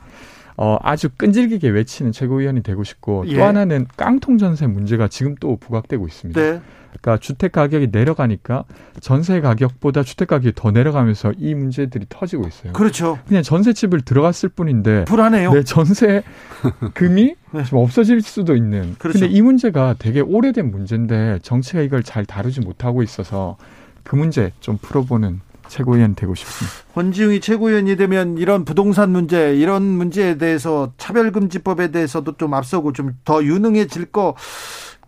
어, 0.57 0.77
아주 0.81 1.09
끈질기게 1.15 1.69
외치는 1.69 2.11
최고위원이 2.11 2.63
되고 2.63 2.83
싶고 2.83 3.25
예. 3.27 3.35
또 3.35 3.43
하나는 3.43 3.87
깡통 3.97 4.37
전세 4.37 4.67
문제가 4.67 5.07
지금 5.07 5.35
또 5.39 5.57
부각되고 5.57 6.07
있습니다. 6.07 6.39
네. 6.39 6.61
그러니까 7.01 7.17
주택 7.19 7.51
가격이 7.51 7.89
내려가니까 7.91 8.63
전세 9.01 9.41
가격보다 9.41 10.03
주택 10.03 10.29
가격이 10.29 10.53
더 10.55 10.71
내려가면서 10.71 11.33
이 11.37 11.53
문제들이 11.53 12.05
터지고 12.07 12.47
있어요. 12.47 12.71
그렇죠. 12.71 13.19
그냥 13.27 13.43
전세집을 13.43 14.01
들어갔을 14.01 14.49
뿐인데 14.49 15.03
불안해요. 15.05 15.51
내 15.51 15.63
전세 15.63 16.23
금이 16.93 17.35
네. 17.51 17.63
좀 17.65 17.79
없어질 17.79 18.21
수도 18.21 18.55
있는. 18.55 18.95
그렇죠. 18.97 19.19
근데 19.19 19.33
이 19.33 19.41
문제가 19.41 19.95
되게 19.99 20.21
오래된 20.21 20.71
문제인데 20.71 21.39
정치가 21.41 21.81
이걸 21.81 22.01
잘 22.01 22.25
다루지 22.25 22.61
못하고 22.61 23.03
있어서 23.03 23.57
그 24.03 24.15
문제 24.15 24.51
좀 24.61 24.77
풀어보는 24.77 25.41
최고위원 25.67 26.15
되고 26.15 26.35
싶습니다. 26.35 26.75
권지웅이 26.93 27.39
최고위원이 27.41 27.95
되면 27.95 28.37
이런 28.37 28.65
부동산 28.65 29.11
문제, 29.11 29.55
이런 29.55 29.83
문제에 29.83 30.37
대해서 30.37 30.91
차별금지법에 30.97 31.91
대해서도 31.91 32.37
좀 32.37 32.53
앞서고 32.53 32.93
좀 32.93 33.15
더 33.25 33.43
유능해질 33.43 34.05
것 34.05 34.35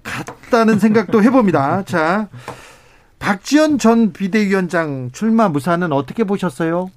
같다는 0.04 0.80
생각도 0.80 1.22
해봅니다. 1.24 1.84
자, 1.86 2.28
박지원 3.20 3.78
전 3.78 4.14
비대위원장 4.14 5.10
출마 5.12 5.50
무사는 5.50 5.92
어떻게 5.92 6.24
보셨어요? 6.24 6.90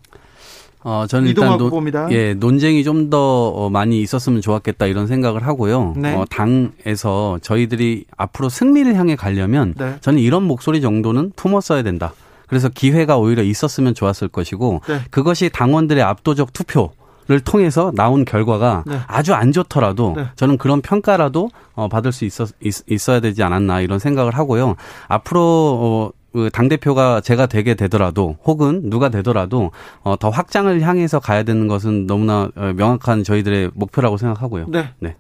어, 0.83 1.05
저는 1.07 1.29
일단 1.29 1.59
노, 1.59 1.71
예, 2.11 2.33
논쟁이 2.33 2.85
좀더 2.85 3.49
어, 3.49 3.69
많이 3.69 4.01
있었으면 4.01 4.41
좋았겠다 4.41 4.87
이런 4.87 5.07
생각을 5.07 5.47
하고요. 5.47 5.93
네. 5.97 6.15
어, 6.15 6.25
당에서 6.31 7.39
저희들이 7.43 8.07
앞으로 8.17 8.49
승리를 8.49 8.95
향해 8.95 9.15
가려면 9.15 9.75
네. 9.77 9.97
저는 10.01 10.21
이런 10.21 10.45
목소리 10.45 10.81
정도는 10.81 11.33
품었어야 11.37 11.83
된다. 11.83 12.15
그래서 12.51 12.69
기회가 12.69 13.17
오히려 13.17 13.43
있었으면 13.43 13.95
좋았을 13.95 14.29
것이고 14.29 14.83
네. 14.89 15.01
그것이 15.11 15.49
당원들의 15.49 16.03
압도적 16.03 16.53
투표 16.53 16.91
를 17.29 17.39
통해서 17.39 17.93
나온 17.95 18.25
결과가 18.25 18.83
네. 18.85 18.99
아주 19.07 19.35
안 19.35 19.53
좋더라도 19.53 20.15
네. 20.17 20.27
저는 20.35 20.59
그런 20.59 20.81
평가라도 20.81 21.51
어, 21.77 21.87
받을 21.87 22.11
수 22.11 22.25
있었, 22.25 22.49
있, 22.61 23.09
어야 23.09 23.21
되지 23.21 23.45
않았나 23.45 23.83
이런 23.83 24.01
생각을 24.01 24.35
하고요. 24.35 24.75
앞으로 25.07 25.41
어, 25.81 26.11
그당 26.33 26.69
대표가 26.69 27.21
제가 27.21 27.47
되게 27.47 27.75
되더라도 27.75 28.37
혹은 28.45 28.91
누가 28.91 29.11
되더라도 29.11 29.71
어, 30.03 30.17
더 30.19 30.29
확장을 30.31 30.81
향해서 30.81 31.21
가야 31.21 31.45
되는 31.45 31.69
것은 31.69 32.09
너무나 32.09 32.49
어, 32.57 32.73
명확한 32.75 33.23
저희들의 33.23 33.71
목표라고 33.75 34.17
생각하고요. 34.17 34.67
네. 34.69 34.93
네. 34.99 35.15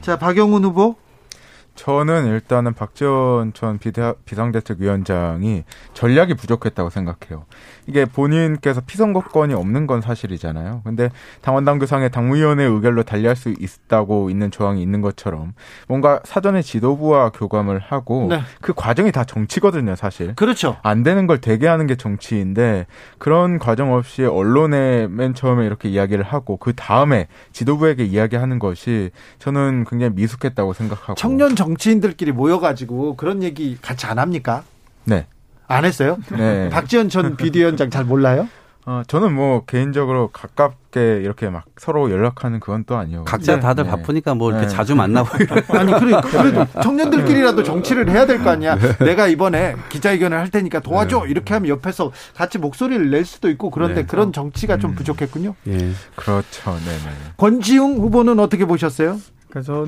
자 0.00 0.18
박영훈 0.18 0.64
후보 0.64 0.96
저는 1.74 2.26
일단은 2.26 2.74
박지원 2.74 3.54
전 3.54 3.78
비상대책위원장이 4.24 5.64
전략이 5.94 6.34
부족했다고 6.34 6.90
생각해요. 6.90 7.46
이게 7.86 8.04
본인께서 8.04 8.80
피선거권이 8.80 9.54
없는 9.54 9.86
건 9.86 10.00
사실이잖아요. 10.00 10.82
근데 10.84 11.10
당원 11.40 11.64
당규상의 11.64 12.10
당무위원회 12.10 12.64
의결로 12.64 13.02
달리할 13.02 13.36
수 13.36 13.50
있다고 13.50 14.30
있는 14.30 14.50
조항이 14.50 14.82
있는 14.82 15.00
것처럼 15.00 15.54
뭔가 15.88 16.20
사전에 16.24 16.62
지도부와 16.62 17.30
교감을 17.30 17.80
하고 17.80 18.26
네. 18.30 18.40
그 18.60 18.72
과정이 18.72 19.10
다 19.12 19.24
정치거든요, 19.24 19.96
사실. 19.96 20.34
그렇죠. 20.34 20.76
안 20.82 21.02
되는 21.02 21.26
걸 21.26 21.40
되게 21.40 21.66
하는 21.66 21.86
게 21.86 21.96
정치인데 21.96 22.86
그런 23.18 23.58
과정 23.58 23.92
없이 23.92 24.24
언론에 24.24 25.08
맨 25.08 25.34
처음에 25.34 25.66
이렇게 25.66 25.88
이야기를 25.88 26.24
하고 26.24 26.56
그 26.56 26.74
다음에 26.74 27.26
지도부에게 27.52 28.04
이야기하는 28.04 28.58
것이 28.58 29.10
저는 29.38 29.84
굉장히 29.88 30.14
미숙했다고 30.14 30.72
생각하고 30.72 31.14
청년 31.14 31.56
정치인들끼리 31.56 32.32
모여가지고 32.32 33.16
그런 33.16 33.42
얘기 33.42 33.76
같이 33.80 34.06
안 34.06 34.18
합니까? 34.18 34.62
네. 35.04 35.26
안 35.68 35.84
했어요? 35.84 36.18
네. 36.30 36.68
박지원 36.70 37.08
전 37.08 37.36
비대위원장 37.36 37.90
잘 37.90 38.04
몰라요? 38.04 38.48
어, 38.84 39.02
저는 39.06 39.32
뭐 39.32 39.64
개인적으로 39.64 40.28
가깝게 40.32 41.18
이렇게 41.22 41.48
막 41.48 41.66
서로 41.78 42.10
연락하는 42.10 42.58
그건 42.58 42.82
또 42.84 42.96
아니요. 42.96 43.22
각자 43.24 43.54
네. 43.54 43.60
다들 43.60 43.84
네. 43.84 43.90
바쁘니까 43.90 44.34
뭐 44.34 44.50
이렇게 44.50 44.66
네. 44.66 44.72
자주 44.72 44.96
만나고 44.96 45.28
아니 45.78 45.92
그래 45.92 46.20
그래도 46.20 46.66
청년들끼리라도 46.82 47.62
정치를 47.62 48.10
해야 48.10 48.26
될 48.26 48.42
거 48.42 48.50
아니야. 48.50 48.74
네. 48.76 48.96
내가 49.04 49.28
이번에 49.28 49.76
기자회견을 49.88 50.36
할 50.36 50.50
테니까 50.50 50.80
도와줘 50.80 51.22
네. 51.26 51.30
이렇게 51.30 51.54
하면 51.54 51.68
옆에서 51.68 52.10
같이 52.34 52.58
목소리를 52.58 53.08
낼 53.08 53.24
수도 53.24 53.48
있고 53.50 53.70
그런데 53.70 54.00
네. 54.00 54.06
그런 54.06 54.32
정치가 54.32 54.76
좀 54.78 54.90
음. 54.90 54.94
부족했군요. 54.96 55.54
예, 55.68 55.92
그렇죠. 56.16 56.72
네, 56.72 56.90
네. 57.04 57.10
권지웅 57.36 57.98
후보는 57.98 58.40
어떻게 58.40 58.64
보셨어요? 58.64 59.16
그래서 59.48 59.84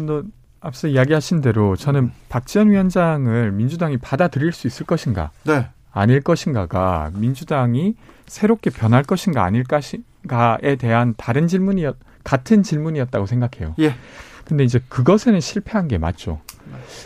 앞서 0.64 0.88
이야기하신 0.88 1.42
대로 1.42 1.77
저는 1.77 2.11
박지원 2.31 2.70
위원장을 2.70 3.53
민주당이 3.53 3.98
받아들일 3.98 4.53
수 4.53 4.66
있을 4.66 4.87
것인가, 4.87 5.31
네. 5.44 5.68
아닐 5.92 6.20
것인가가 6.22 7.11
민주당이 7.14 7.94
새롭게 8.27 8.70
변할 8.70 9.03
것인가 9.03 9.44
아닐 9.44 9.62
것인가에 9.62 10.77
대한 10.77 11.14
다른 11.16 11.46
질문이었 11.46 11.96
같은 12.24 12.62
질문이었다고 12.62 13.27
생각해요. 13.27 13.74
예. 13.79 13.94
근데 14.46 14.64
이제 14.64 14.81
그것에는 14.88 15.40
실패한 15.40 15.88
게 15.88 15.98
맞죠. 15.98 16.40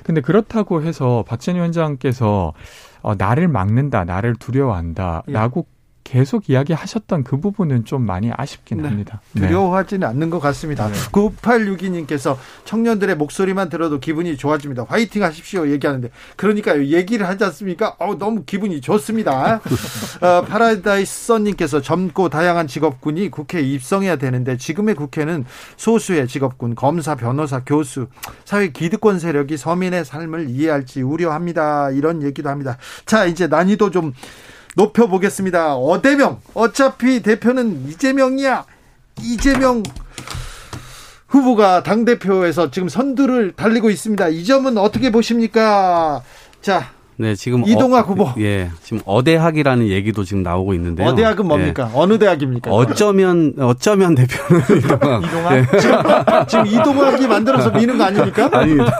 근데 0.05 0.21
그렇다고 0.21 0.83
해서 0.83 1.25
박지원 1.27 1.57
위원장께서 1.57 2.55
어, 3.03 3.15
나를 3.17 3.49
막는다, 3.49 4.05
나를 4.05 4.37
두려워한다라고 4.37 5.67
예. 5.69 5.78
계속 6.09 6.49
이야기하셨던 6.49 7.23
그 7.23 7.39
부분은 7.39 7.85
좀 7.85 8.07
많이 8.07 8.31
아쉽긴 8.35 8.79
네. 8.79 8.89
합니다. 8.89 9.21
네. 9.33 9.43
두려워하지는 9.43 10.09
않는 10.09 10.31
것 10.31 10.41
같습니다. 10.41 10.89
네. 10.89 10.95
9862님께서 11.13 12.39
청년들의 12.65 13.15
목소리만 13.17 13.69
들어도 13.69 14.01
기분이 14.01 14.39
좋아집니다. 14.39 14.87
화이팅 14.89 15.23
하십시오 15.23 15.69
얘기하는데 15.69 16.09
그러니까 16.37 16.79
얘기를 16.79 17.29
하지 17.29 17.45
않습니까? 17.45 17.95
어, 17.99 18.17
너무 18.17 18.45
기분이 18.45 18.81
좋습니다. 18.81 19.61
어, 20.23 20.43
파라다이스 20.49 21.27
선님께서 21.27 21.83
젊고 21.83 22.31
다양한 22.31 22.69
직업군이 22.69 23.31
국회에 23.31 23.61
입성해야 23.61 24.17
되는데 24.17 24.57
지금의 24.57 24.95
국회는 24.95 25.45
소수의 25.77 26.27
직업군, 26.27 26.75
검사, 26.75 27.17
변호사, 27.17 27.63
교수, 27.65 28.07
사회 28.47 28.69
기득권 28.69 29.19
세력이 29.19 29.59
서민의 29.59 30.07
삶을 30.07 30.49
이해할지 30.49 31.03
우려합니다. 31.03 31.91
이런 31.91 32.23
얘기도 32.23 32.49
합니다. 32.49 32.79
자 33.05 33.27
이제 33.27 33.47
난이도 33.47 33.91
좀 33.91 34.15
높여보겠습니다. 34.77 35.77
어대명. 35.77 36.41
어차피 36.55 37.23
대표는 37.23 37.89
이재명이야. 37.89 38.65
이재명 39.23 39.83
후보가 41.29 41.83
당대표에서 41.83 42.71
지금 42.71 42.89
선두를 42.89 43.53
달리고 43.53 43.91
있습니다. 43.91 44.29
이 44.29 44.45
점은 44.45 44.79
어떻게 44.79 45.11
보십니까? 45.13 46.23
자, 46.63 46.91
네, 47.21 47.35
지금 47.35 47.67
이동학 47.67 48.09
어, 48.09 48.13
후보. 48.13 48.29
예, 48.41 48.71
지금 48.85 49.03
어대학이라는 49.05 49.89
얘기도 49.89 50.23
지금 50.23 50.45
나오고 50.45 50.73
있는데요. 50.75 51.09
어대학은 51.09 51.47
뭡니까? 51.47 51.91
예. 51.93 51.99
어느 51.99 52.17
대학입니까? 52.17 52.71
어쩌면 52.71 53.55
어쩌면 53.59 54.15
대표는 54.15 54.63
이동학. 54.79 55.25
이동학? 55.25 55.57
예. 55.57 55.67
지금, 55.81 55.99
지금 56.47 56.67
이동학이 56.67 57.27
만들어서 57.27 57.71
미는 57.71 57.99
거 57.99 58.05
아닙니까? 58.05 58.49
아닙니다. 58.57 58.97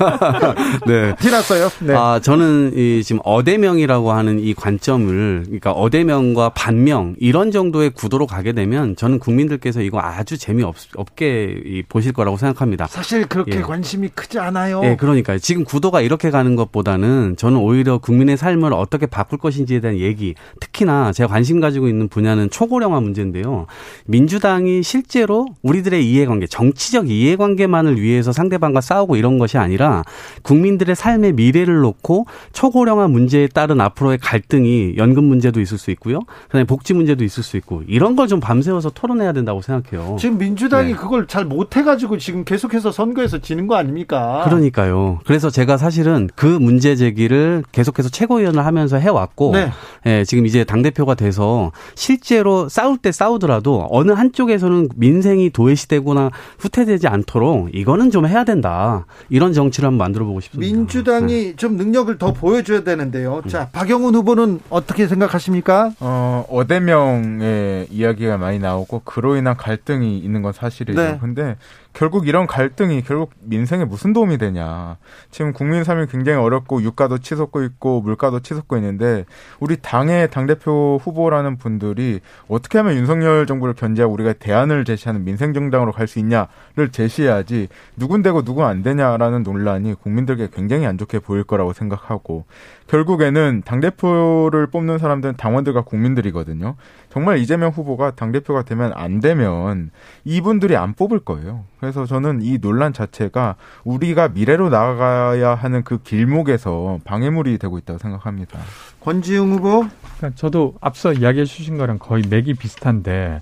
네. 0.85 1.15
티났어요. 1.15 1.69
네. 1.81 1.95
아, 1.95 2.19
저는 2.21 2.73
이 2.75 3.03
지금 3.05 3.21
어대명이라고 3.25 4.11
하는 4.11 4.41
이 4.41 4.53
관점을 4.53 5.43
그러니까 5.45 5.71
어대명과 5.71 6.51
반명 6.51 7.15
이런 7.21 7.53
정도의 7.53 7.91
구도로 7.91 8.27
가게 8.27 8.53
되면 8.53 8.97
저는 8.97 9.21
국민들께서 9.21 9.81
이거 9.81 10.01
아주 10.01 10.37
재미없 10.37 10.75
없게 10.97 11.85
보실 11.89 12.13
거라고 12.13 12.37
생각합니다. 12.37 12.89
사실 12.89 13.27
그렇게 13.27 13.59
예. 13.59 13.63
관심이 13.63 14.09
크지 14.09 14.41
않아요. 14.41 14.81
예, 14.83 14.97
그러니까요. 14.97 15.39
지금 15.39 15.63
구도가 15.65 16.01
이렇게 16.01 16.31
가는 16.31 16.57
것보다는 16.57 17.37
저는 17.37 17.59
오히려 17.59 17.99
국민의 18.09 18.37
삶을 18.37 18.73
어떻게 18.73 19.07
바꿀 19.07 19.39
것인지에 19.39 19.81
대한 19.81 19.99
얘기, 19.99 20.35
특히나 20.61 21.13
제가 21.13 21.29
관심 21.29 21.61
가지고 21.61 21.89
있는 21.89 22.09
분야는 22.09 22.51
초고령화 22.51 23.01
문제인데요. 23.01 23.67
민주당이 24.07 24.83
실제로 24.83 25.47
우리들의 25.63 26.09
이해관계, 26.09 26.47
정치적 26.47 27.11
이해관계만을 27.11 28.01
위해서 28.01 28.33
상대방과 28.33 28.81
싸우고 28.81 29.17
이런 29.17 29.39
것이 29.39 29.59
아니라 29.59 30.05
국민들의 30.43 30.95
삶의 30.95 31.33
미래를 31.33 31.81
놓고 31.81 32.27
초고령화 32.53 33.09
문제에 33.09 33.49
따른 33.49 33.81
앞으로의 33.81 34.19
갈등이 34.19 34.95
연금 34.97 35.25
문제도 35.25 35.61
있을 35.61 35.77
수 35.77 35.91
있고요. 35.91 36.21
그다음에 36.47 36.65
복지 36.65 36.95
문제도 36.95 37.23
있을 37.25 37.43
수 37.43 37.57
있고 37.57 37.83
이런 37.89 38.15
걸 38.15 38.29
좀 38.29 38.41
밤새워서 38.41 38.91
토론해야 38.91 39.33
된다고 39.33 39.63
생각해요. 39.63 40.17
지금 40.21 40.39
민주당이 40.39 40.89
네. 40.91 40.95
그걸 40.95 41.27
잘 41.27 41.45
못해가지고 41.47 42.19
지금 42.19 42.45
계속해서 42.45 42.93
선거에서 42.93 43.39
지는 43.39 43.67
거 43.67 43.75
아닙니까? 43.75 44.43
그러니까요. 44.45 45.21
그래서 45.25 45.51
제가 45.51 45.79
사실은 45.79 46.29
그 46.37 46.47
문제 46.47 46.95
제기를 46.95 47.65
계속 47.73 47.95
해서 47.99 48.09
최고위원을 48.09 48.65
하면서 48.65 48.97
해왔고, 48.97 49.53
네. 49.53 49.71
예, 50.07 50.25
지금 50.25 50.47
이제 50.47 50.65
당 50.65 50.83
대표가 50.83 51.15
돼서 51.15 51.73
실제로 51.95 52.69
싸울 52.69 52.99
때 52.99 53.13
싸우더라도 53.13 53.87
어느 53.91 54.13
한쪽에서는 54.13 54.91
민생이 54.97 55.51
도외시되거나 55.51 56.31
후퇴되지 56.59 57.09
않도록 57.09 57.75
이거는 57.75 58.11
좀 58.11 58.27
해야 58.27 58.45
된다. 58.45 59.07
이런 59.29 59.53
정치를 59.53 59.87
한번 59.89 59.99
만들어 59.99 60.25
보고 60.25 60.41
싶습니다. 60.41 60.73
민주당이 60.73 61.33
네. 61.33 61.57
좀 61.57 61.77
능력을 61.77 62.17
더 62.19 62.33
보여줘야 62.33 62.85
되는데요. 62.85 63.43
자, 63.49 63.69
박영훈 63.73 64.15
후보는 64.15 64.61
어떻게 64.71 65.09
생각하십니까? 65.09 65.93
어, 66.01 66.45
어대명의 66.49 67.89
이야기가 67.91 68.39
많이 68.39 68.59
나오고 68.59 69.03
그로 69.05 69.37
인한 69.37 69.57
갈등이 69.57 70.19
있는 70.19 70.43
건 70.43 70.53
사실이죠. 70.53 71.01
네. 71.01 71.19
근데 71.21 71.57
결국 71.95 72.29
이런 72.29 72.47
갈등이 72.47 73.03
결국 73.03 73.33
민생에 73.41 73.85
무슨 73.85 74.13
도움이 74.13 74.39
되냐. 74.39 74.99
지금 75.31 75.53
국민 75.53 75.83
삶이 75.85 76.07
굉장히 76.07 76.39
어렵고 76.39 76.83
유가도 76.83 77.19
치솟고 77.19 77.63
있고 77.65 78.01
물가도 78.03 78.41
치솟고 78.41 78.77
있는데 78.77 79.25
우리 79.59 79.77
당의 79.77 80.31
당대표 80.31 81.01
후보라는 81.03 81.57
분들이 81.59 82.21
어떻게 82.49 82.79
하면 82.79 82.95
윤석열 82.95 83.47
정부를 83.47 83.75
견제하고 83.75 84.15
우리가 84.15 84.35
대안을 84.35 84.85
제시하는 84.85 85.25
민생 85.25 85.53
정당으로 85.53 85.93
갈 85.93 86.09
수 86.09 86.19
있냐를 86.19 86.89
제시해야지 86.91 87.69
누군 87.97 88.23
되고 88.23 88.43
누군 88.43 88.65
안 88.65 88.83
되냐라는 88.83 89.43
논란이 89.43 89.95
국민들께 89.95 90.49
굉장히 90.53 90.87
안 90.87 90.97
좋게 90.97 91.19
보일 91.19 91.45
거라고 91.45 91.75
생각하고 91.75 92.47
결국에는 92.87 93.63
당대표를 93.67 94.69
뽑는 94.69 94.99
사람들은 94.99 95.37
당원들과 95.37 95.83
국민들이거든요. 95.83 96.77
정말 97.11 97.39
이재명 97.39 97.71
후보가 97.71 98.13
당대표가 98.13 98.63
되면 98.63 98.93
안 98.95 99.21
되면 99.21 99.91
이분들이 100.25 100.77
안 100.77 100.95
뽑을 100.95 101.21
거예요. 101.21 101.65
그래서 101.81 102.07
저는 102.07 102.43
이 102.43 102.59
논란 102.59 102.93
자체가 102.93 103.57
우리가 103.85 104.29
미래로 104.29 104.69
나아가야 104.69 105.55
하는 105.55 105.83
그 105.85 105.99
길목에서 106.03 106.99
방해물이 107.05 107.59
되고 107.59 107.79
있다고 107.79 107.99
생각합니다. 107.99 108.59
권지웅 109.01 109.53
후보? 109.53 109.87
그러니까 110.17 110.33
저도 110.35 110.75
앞서 110.81 111.13
이야기해 111.13 111.45
주신 111.45 111.79
거랑 111.79 111.99
거의 111.99 112.25
맥이 112.29 112.55
비슷한데 112.55 113.41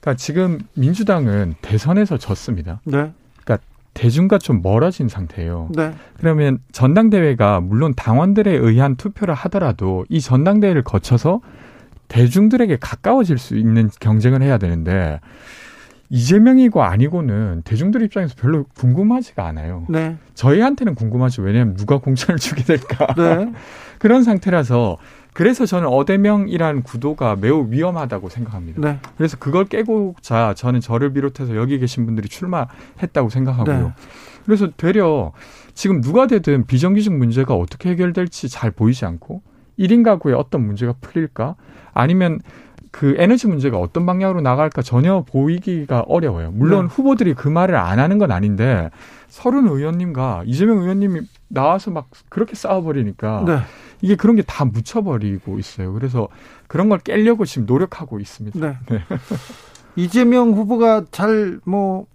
그러니까 0.00 0.14
지금 0.16 0.60
민주당은 0.74 1.54
대선에서 1.62 2.18
졌습니다. 2.18 2.80
네. 2.84 3.12
그러니까 3.42 3.58
대중과 3.94 4.38
좀 4.38 4.60
멀어진 4.62 5.08
상태예요. 5.08 5.68
네. 5.74 5.94
그러면 6.18 6.58
전당대회가 6.72 7.60
물론 7.60 7.94
당원들에 7.94 8.50
의한 8.50 8.96
투표를 8.96 9.34
하더라도 9.34 10.04
이 10.08 10.20
전당대회를 10.20 10.82
거쳐서 10.82 11.40
대중들에게 12.08 12.76
가까워질 12.80 13.38
수 13.38 13.56
있는 13.56 13.90
경쟁을 14.00 14.42
해야 14.42 14.58
되는데 14.58 15.20
이재명이고 16.14 16.80
아니고는 16.80 17.62
대중들 17.64 18.00
입장에서 18.02 18.36
별로 18.38 18.66
궁금하지가 18.76 19.44
않아요. 19.46 19.84
네. 19.88 20.16
저희한테는 20.34 20.94
궁금하죠. 20.94 21.42
왜냐하면 21.42 21.74
누가 21.74 21.98
공천을 21.98 22.38
주게 22.38 22.62
될까. 22.62 23.12
네. 23.14 23.52
그런 23.98 24.22
상태라서 24.22 24.98
그래서 25.32 25.66
저는 25.66 25.88
어대명이라는 25.88 26.84
구도가 26.84 27.34
매우 27.34 27.66
위험하다고 27.68 28.28
생각합니다. 28.28 28.80
네. 28.80 29.00
그래서 29.16 29.36
그걸 29.38 29.64
깨고자 29.64 30.54
저는 30.54 30.80
저를 30.80 31.12
비롯해서 31.12 31.56
여기 31.56 31.80
계신 31.80 32.06
분들이 32.06 32.28
출마했다고 32.28 33.28
생각하고요. 33.28 33.82
네. 33.88 33.92
그래서 34.44 34.70
되려 34.76 35.32
지금 35.72 36.00
누가 36.00 36.28
되든 36.28 36.66
비정규직 36.66 37.12
문제가 37.12 37.54
어떻게 37.54 37.90
해결될지 37.90 38.48
잘 38.48 38.70
보이지 38.70 39.04
않고 39.04 39.42
1인 39.80 40.04
가구에 40.04 40.34
어떤 40.34 40.64
문제가 40.64 40.94
풀릴까? 41.00 41.56
아니면 41.92 42.38
그 42.94 43.16
에너지 43.18 43.48
문제가 43.48 43.78
어떤 43.78 44.06
방향으로 44.06 44.40
나갈까 44.40 44.80
전혀 44.82 45.24
보이기가 45.26 46.04
어려워요. 46.06 46.52
물론 46.52 46.86
네. 46.86 46.94
후보들이 46.94 47.34
그 47.34 47.48
말을 47.48 47.74
안 47.74 47.98
하는 47.98 48.18
건 48.18 48.30
아닌데 48.30 48.88
서른 49.26 49.66
의원님과 49.66 50.44
이재명 50.46 50.78
의원님이 50.78 51.22
나와서 51.48 51.90
막 51.90 52.08
그렇게 52.28 52.54
싸워버리니까 52.54 53.44
네. 53.48 53.58
이게 54.00 54.14
그런 54.14 54.36
게 54.36 54.42
다 54.46 54.64
묻혀버리고 54.64 55.58
있어요. 55.58 55.92
그래서 55.92 56.28
그런 56.68 56.88
걸 56.88 57.00
깨려고 57.00 57.44
지금 57.44 57.66
노력하고 57.66 58.20
있습니다. 58.20 58.60
네. 58.60 58.78
네. 58.88 59.00
이재명 59.96 60.52
후보가 60.52 61.06
잘 61.10 61.58
뭐 61.64 62.06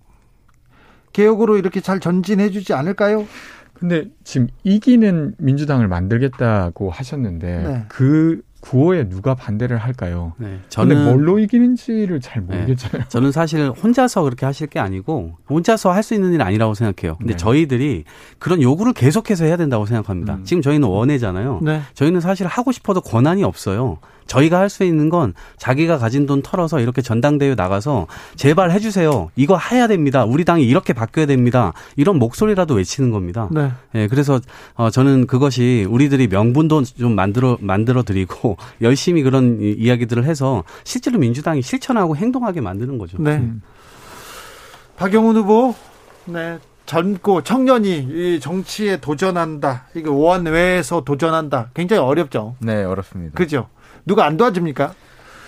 개혁으로 1.12 1.58
이렇게 1.58 1.82
잘 1.82 2.00
전진해주지 2.00 2.72
않을까요? 2.74 3.26
근데 3.74 4.06
지금 4.24 4.48
이기는 4.64 5.36
민주당을 5.40 5.90
만들겠다고 5.90 6.90
하셨는데 6.90 7.64
네. 7.68 7.86
그 7.90 8.42
구호에 8.62 9.08
누가 9.08 9.36
반대를 9.36 9.78
할까요? 9.78 10.34
네, 10.38 10.60
저는 10.70 11.06
뭘로 11.06 11.40
이기는지를 11.40 12.20
잘 12.20 12.46
네. 12.46 12.56
모르겠잖아요. 12.58 13.04
네, 13.04 13.08
저는 13.10 13.32
사실 13.32 13.70
혼자서 13.70 14.24
그렇게 14.24 14.46
하실 14.46 14.68
게 14.68 14.80
아니고 14.80 15.38
혼자서 15.50 15.92
할 15.92 16.04
수 16.04 16.14
있는 16.14 16.34
일 16.34 16.42
아니라고 16.42 16.74
생각해요. 16.74 17.18
근데 17.18 17.34
네. 17.34 17.38
저희들이 17.38 18.04
그런 18.40 18.62
요구를 18.62 18.94
계속해서 18.94 19.46
해야 19.46 19.58
된다고 19.58 19.86
생각합니다. 19.86 20.36
음. 20.36 20.44
지금 20.44 20.62
저희는 20.62 20.88
원해잖아요. 20.88 21.60
네. 21.62 21.82
저희는 21.94 22.20
사실 22.22 22.48
하고 22.48 22.72
싶어도 22.72 23.02
권한이 23.02 23.44
없어요. 23.44 24.00
저희가 24.30 24.60
할 24.60 24.70
수 24.70 24.84
있는 24.84 25.10
건 25.10 25.34
자기가 25.58 25.98
가진 25.98 26.26
돈 26.28 26.42
털어서 26.42 26.80
이렇게 26.80 27.02
전당대회 27.02 27.56
나가서 27.56 28.06
제발 28.36 28.72
해주세요. 28.72 29.32
이거 29.36 29.58
해야 29.58 29.88
됩니다. 29.88 30.24
우리 30.24 30.46
당이 30.46 30.64
이렇게 30.64 30.94
바뀌어야 30.94 31.26
됩니다. 31.26 31.74
이런 31.98 32.20
목소리라도 32.20 32.76
외치는 32.76 33.10
겁니다. 33.10 33.50
네. 33.52 33.72
네 33.92 34.08
그래서 34.08 34.40
어, 34.76 34.92
저는 34.92 35.26
그것이 35.28 35.88
우리들이 35.90 36.28
명분도 36.28 36.84
좀 36.84 37.16
만들어 37.16 37.58
만들어 37.60 38.04
드리고 38.04 38.58
열심히 38.82 39.24
그런 39.24 39.58
이야기들을 39.60 40.24
해서 40.24 40.64
실제로 40.84 41.18
민주당이 41.18 41.62
실천하고 41.64 42.16
행동하게 42.16 42.62
만드는 42.62 43.00
거죠. 43.00 43.18
네. 43.20 43.38
음. 43.38 43.62
박영훈 44.98 45.36
후보, 45.36 45.74
네. 46.26 46.60
젊고 46.86 47.44
청년이 47.44 48.08
이 48.12 48.40
정치에 48.40 48.98
도전한다. 48.98 49.86
이거 49.96 50.12
원외에서 50.12 51.04
도전한다. 51.04 51.70
굉장히 51.74 52.02
어렵죠. 52.02 52.56
네, 52.60 52.84
어렵습니다. 52.84 53.36
그죠? 53.36 53.68
누가 54.10 54.26
안 54.26 54.38
도와줍니까? 54.38 54.96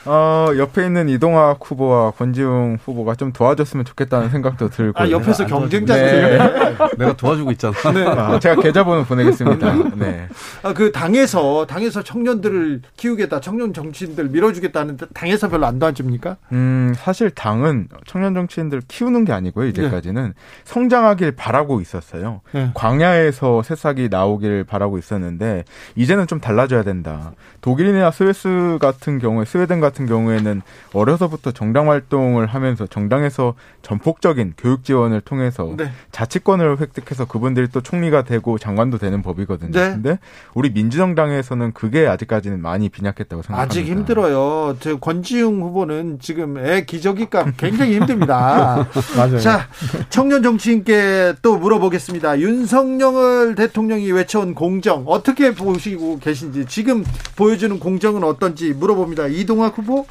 어, 0.06 0.48
옆에 0.58 0.86
있는 0.86 1.10
이동학 1.10 1.60
후보와 1.62 2.12
권지웅 2.12 2.80
후보가 2.84 3.16
좀 3.16 3.32
도와줬으면 3.32 3.86
좋겠다는 3.86 4.30
생각도 4.30 4.70
들고. 4.70 5.00
아, 5.00 5.10
옆에서 5.10 5.46
경쟁자세요? 5.46 6.38
네. 6.38 6.78
내가 6.98 7.16
도와주고 7.16 7.52
있잖아. 7.52 7.74
네. 7.94 8.06
아, 8.06 8.40
제가 8.40 8.62
계좌번호 8.62 9.04
보내겠습니다. 9.04 9.96
네. 9.96 10.28
아, 10.64 10.74
그 10.74 10.92
당에서, 10.92 11.68
당에서 11.68 12.02
청년들을 12.04 12.82
키우겠다, 12.98 13.42
청년 13.42 13.74
정치인들 13.74 14.30
밀어주겠다는데 14.30 15.08
당에서 15.14 15.50
별로 15.50 15.68
안 15.68 15.78
도와줍니까? 15.78 16.38
음, 16.54 16.94
사실 16.98 17.30
당은 17.30 17.90
청년 18.06 18.34
정치인들 18.34 18.82
키우는 18.88 19.26
게 19.26 19.34
아니고요, 19.34 19.68
이제까지는. 19.68 20.24
네. 20.28 20.34
성장하길 20.64 21.34
바라고 21.34 21.80
있었어요. 21.80 22.42
네. 22.54 22.72
광야에서 22.74 23.62
새싹이 23.62 24.10
나오길 24.10 24.64
바라고 24.64 24.98
있었는데, 24.98 25.64
이제는 25.96 26.26
좀 26.26 26.40
달라져야 26.40 26.84
된다. 26.84 27.34
독일이나 27.62 28.10
스위스 28.10 28.80
같은 28.82 29.20
경우에, 29.20 29.46
스웨덴 29.46 29.80
같은 29.80 29.91
같은 29.92 30.06
경우에는 30.06 30.62
어려서부터 30.94 31.52
정당 31.52 31.90
활동을 31.90 32.48
하면서 32.48 32.88
정당에서 32.88 33.54
전폭적인 33.82 34.54
교육 34.58 34.84
지원을 34.84 35.22
통해서 35.22 35.74
네. 35.78 35.92
자치권을 36.12 36.80
획득해서 36.80 37.26
그분들이 37.26 37.68
또 37.72 37.82
총리가 37.82 38.24
되고 38.24 38.58
장관도 38.58 38.98
되는 38.98 39.22
법이거든요. 39.22 39.72
네. 39.72 39.90
근데 39.92 40.20
우리 40.54 40.72
민주정당에서는 40.72 41.74
그게 41.74 42.08
아직까지는 42.08 42.62
많이 42.62 42.90
빈약했다고 42.90 43.42
생각합니다. 43.44 43.62
아직 43.62 43.86
힘들어요. 43.86 44.78
저 44.80 44.98
권지웅 44.98 45.62
후보는 45.62 46.20
지금 46.22 46.58
애 46.58 46.86
기저귀값 46.86 47.58
굉장히 47.58 47.96
힘듭니다. 47.96 48.88
맞아요. 49.16 49.40
자, 49.40 49.68
청년 50.10 50.44
정치인께 50.44 51.36
또 51.42 51.58
물어보겠습니다. 51.58 52.40
윤석열 52.40 53.56
대통령이 53.56 54.12
외쳐온 54.12 54.56
공정 54.56 55.04
어떻게 55.08 55.54
보시고 55.54 56.20
계신지 56.20 56.66
지금 56.66 57.04
보여주는 57.36 57.78
공정은 57.80 58.24
어떤지 58.24 58.74
물어봅니다. 58.74 59.28
이동학 59.28 59.76
후보? 59.82 60.06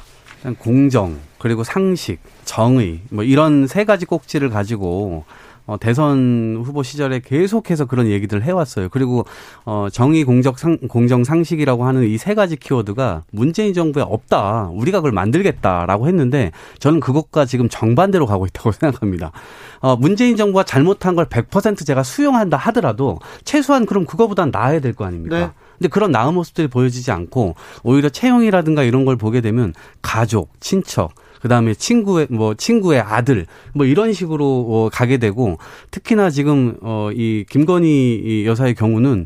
공정 0.59 1.17
그리고 1.37 1.63
상식, 1.63 2.19
정의 2.45 3.01
뭐 3.09 3.23
이런 3.23 3.67
세 3.67 3.83
가지 3.85 4.05
꼭지를 4.05 4.49
가지고 4.49 5.23
어, 5.67 5.77
대선 5.79 6.61
후보 6.65 6.81
시절에 6.81 7.19
계속해서 7.23 7.85
그런 7.85 8.07
얘기들을 8.07 8.43
해왔어요. 8.43 8.89
그리고 8.89 9.25
어, 9.63 9.87
정의, 9.91 10.23
공적, 10.23 10.57
상, 10.57 10.77
공정, 10.89 11.23
상식이라고 11.23 11.85
하는 11.85 12.03
이 12.03 12.17
세 12.17 12.33
가지 12.33 12.55
키워드가 12.55 13.23
문재인 13.31 13.73
정부에 13.73 14.03
없다. 14.03 14.69
우리가 14.73 14.97
그걸 14.99 15.11
만들겠다라고 15.11 16.07
했는데 16.07 16.51
저는 16.79 16.99
그것과 16.99 17.45
지금 17.45 17.69
정반대로 17.69 18.25
가고 18.25 18.47
있다고 18.47 18.71
생각합니다. 18.73 19.31
어, 19.79 19.95
문재인 19.95 20.35
정부가 20.35 20.63
잘못한 20.63 21.15
걸 21.15 21.25
100% 21.25 21.85
제가 21.85 22.01
수용한다 22.03 22.57
하더라도 22.57 23.19
최소한 23.45 23.85
그럼 23.85 24.05
그거보단 24.05 24.49
나아야 24.51 24.79
될 24.79 24.93
거 24.93 25.05
아닙니까? 25.05 25.37
네. 25.39 25.49
근데 25.81 25.89
그런 25.89 26.11
나은 26.11 26.35
모습들이 26.35 26.67
보여지지 26.67 27.09
않고 27.09 27.55
오히려 27.81 28.07
채용이라든가 28.09 28.83
이런 28.83 29.03
걸 29.03 29.15
보게 29.15 29.41
되면 29.41 29.73
가족, 30.03 30.51
친척, 30.59 31.15
그다음에 31.41 31.73
친구의 31.73 32.27
뭐 32.29 32.53
친구의 32.53 33.01
아들 33.01 33.47
뭐 33.73 33.87
이런 33.87 34.13
식으로 34.13 34.67
어, 34.69 34.89
가게 34.93 35.17
되고 35.17 35.57
특히나 35.89 36.29
지금 36.29 36.77
어 36.83 37.09
이 37.15 37.45
김건희 37.49 38.43
여사의 38.45 38.75
경우는 38.75 39.25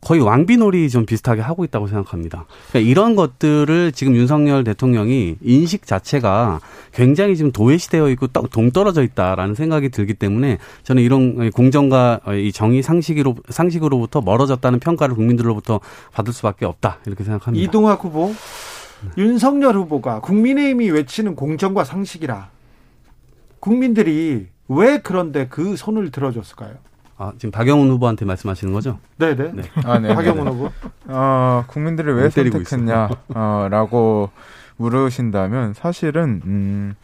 거의 0.00 0.20
왕비놀이 0.20 0.88
좀 0.88 1.04
비슷하게 1.04 1.42
하고 1.42 1.64
있다고 1.64 1.86
생각합니다. 1.86 2.46
그러니까 2.70 2.90
이런 2.90 3.16
것들을 3.16 3.92
지금 3.92 4.16
윤석열 4.16 4.64
대통령이 4.64 5.36
인식 5.42 5.86
자체가 5.86 6.60
굉장히 6.92 7.36
지금 7.36 7.52
도외시되어 7.52 8.08
있고 8.10 8.28
동떨어져 8.28 9.02
있다라는 9.02 9.54
생각이 9.54 9.90
들기 9.90 10.14
때문에 10.14 10.58
저는 10.84 11.02
이런 11.02 11.50
공정과 11.50 12.20
이 12.38 12.50
정의 12.50 12.82
상식으로 12.82 13.36
상식으로부터 13.50 14.22
멀어졌다는 14.22 14.80
평가를 14.80 15.14
국민들로부터 15.14 15.80
받을 16.12 16.32
수밖에 16.32 16.64
없다 16.64 16.98
이렇게 17.06 17.22
생각합니다. 17.22 17.62
이동학 17.62 18.02
후보 18.02 18.32
윤석열 19.18 19.76
후보가 19.76 20.20
국민의힘이 20.20 20.90
외치는 20.90 21.34
공정과 21.36 21.84
상식이라 21.84 22.48
국민들이 23.60 24.46
왜 24.68 24.98
그런데 24.98 25.46
그 25.48 25.76
손을 25.76 26.10
들어줬을까요? 26.10 26.74
아, 27.20 27.32
지금 27.36 27.50
박영훈 27.50 27.90
후보한테 27.90 28.24
말씀하시는 28.24 28.72
거죠? 28.72 28.98
네네. 29.18 29.52
네. 29.52 29.62
아, 29.84 29.98
네. 29.98 30.14
박영훈 30.14 30.48
후보. 30.48 30.70
어, 31.08 31.64
국민들을 31.66 32.16
왜 32.16 32.30
선택했냐라고 32.30 33.20
어, 33.34 34.32
물으신다면 34.78 35.74
사실은 35.74 36.40
음, 36.46 36.94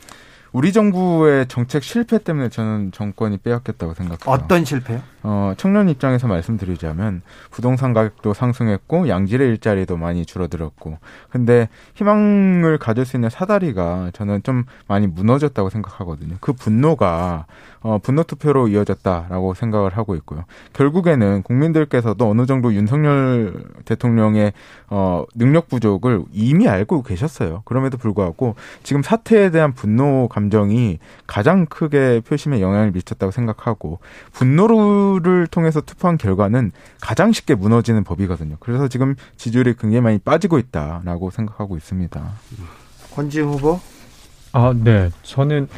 우리 0.52 0.72
정부의 0.72 1.48
정책 1.48 1.82
실패 1.82 2.16
때문에 2.18 2.48
저는 2.48 2.92
정권이 2.92 3.36
빼앗겼다고 3.38 3.92
생각해요. 3.92 4.24
어떤 4.24 4.64
실패요? 4.64 5.02
어, 5.28 5.54
청년 5.56 5.88
입장에서 5.88 6.28
말씀드리자면 6.28 7.20
부동산 7.50 7.92
가격도 7.92 8.32
상승했고 8.32 9.08
양질의 9.08 9.48
일자리도 9.48 9.96
많이 9.96 10.24
줄어들었고 10.24 10.98
근데 11.30 11.68
희망을 11.94 12.78
가질 12.78 13.04
수 13.04 13.16
있는 13.16 13.28
사다리가 13.28 14.12
저는 14.12 14.44
좀 14.44 14.62
많이 14.86 15.08
무너졌다고 15.08 15.68
생각하거든요. 15.68 16.36
그 16.40 16.52
분노가 16.52 17.46
어, 17.80 17.98
분노 17.98 18.22
투표로 18.22 18.68
이어졌다라고 18.68 19.54
생각을 19.54 19.96
하고 19.96 20.14
있고요. 20.16 20.44
결국에는 20.72 21.42
국민들께서도 21.42 22.28
어느 22.28 22.46
정도 22.46 22.72
윤석열 22.72 23.64
대통령의 23.84 24.52
어, 24.90 25.24
능력 25.34 25.68
부족을 25.68 26.22
이미 26.32 26.68
알고 26.68 27.02
계셨어요. 27.02 27.62
그럼에도 27.64 27.98
불구하고 27.98 28.54
지금 28.84 29.02
사태에 29.02 29.50
대한 29.50 29.72
분노 29.72 30.28
감정이 30.28 30.98
가장 31.26 31.66
크게 31.66 32.20
표심에 32.26 32.60
영향을 32.60 32.92
미쳤다고 32.92 33.32
생각하고 33.32 33.98
분노 34.32 34.66
를 35.20 35.46
통해서 35.46 35.80
투표한 35.80 36.18
결과는 36.18 36.72
가장 37.00 37.32
쉽게 37.32 37.54
무너지는 37.54 38.04
법이거든요. 38.04 38.56
그래서 38.60 38.88
지금 38.88 39.14
지지율이 39.36 39.74
굉장히 39.78 40.00
많이 40.00 40.18
빠지고 40.18 40.58
있다라고 40.58 41.30
생각하고 41.30 41.76
있습니다. 41.76 42.32
권지웅 43.14 43.52
후보? 43.52 43.80
아, 44.52 44.74
네. 44.74 45.10
저는 45.22 45.68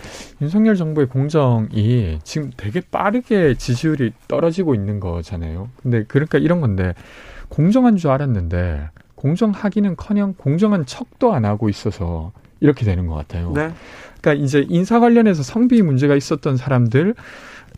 윤석열 0.40 0.76
정부의 0.76 1.08
공정이 1.08 2.20
지금 2.22 2.50
되게 2.56 2.80
빠르게 2.80 3.54
지지율이 3.54 4.12
떨어지고 4.28 4.74
있는 4.74 5.00
거잖아요. 5.00 5.68
근데 5.82 6.04
그러니까 6.06 6.38
이런 6.38 6.60
건데 6.60 6.94
공정한 7.48 7.96
줄 7.96 8.10
알았는데 8.10 8.90
공정하기는 9.16 9.96
커녕 9.96 10.34
공정한 10.34 10.86
척도 10.86 11.34
안 11.34 11.44
하고 11.44 11.68
있어서 11.68 12.32
이렇게 12.60 12.84
되는 12.84 13.06
것 13.06 13.14
같아요. 13.14 13.52
네. 13.52 13.72
그러니까 14.20 14.44
이제 14.44 14.64
인사 14.68 15.00
관련해서 15.00 15.42
성비 15.42 15.82
문제가 15.82 16.14
있었던 16.14 16.56
사람들 16.56 17.14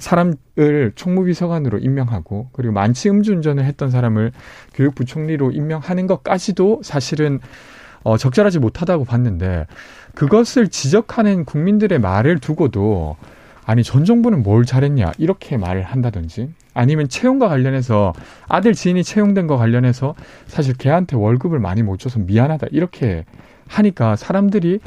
사람을 0.01 0.93
총무비서관으로 0.95 1.79
임명하고 1.79 2.49
그리고 2.53 2.73
만취 2.73 3.09
음주운전을 3.09 3.65
했던 3.65 3.91
사람을 3.91 4.33
교육부총리로 4.75 5.53
임명하는 5.53 6.07
것까지도 6.07 6.81
사실은 6.83 7.39
어, 8.03 8.17
적절하지 8.17 8.59
못하다고 8.59 9.05
봤는데 9.05 9.67
그것을 10.15 10.69
지적하는 10.69 11.45
국민들의 11.45 11.99
말을 12.01 12.39
두고도 12.39 13.17
아니 13.65 13.85
전 13.85 14.05
정부는 14.05 14.43
뭘 14.43 14.65
잘했냐? 14.65 15.13
이렇게 15.19 15.57
말을 15.57 15.83
한다든지 15.83 16.49
아니면 16.75 17.09
채용과 17.09 17.49
관련해서 17.49 18.13
아들 18.49 18.73
지인이 18.73 19.05
채용된 19.05 19.47
거 19.47 19.57
관련해서 19.57 20.15
사실 20.47 20.75
걔한테 20.75 21.17
월급을 21.17 21.59
많이 21.61 21.83
못 21.83 21.99
줘서 21.99 22.19
미안하다 22.19 22.69
이렇게 22.73 23.25
하니까 23.69 24.17
사람들이 24.17 24.81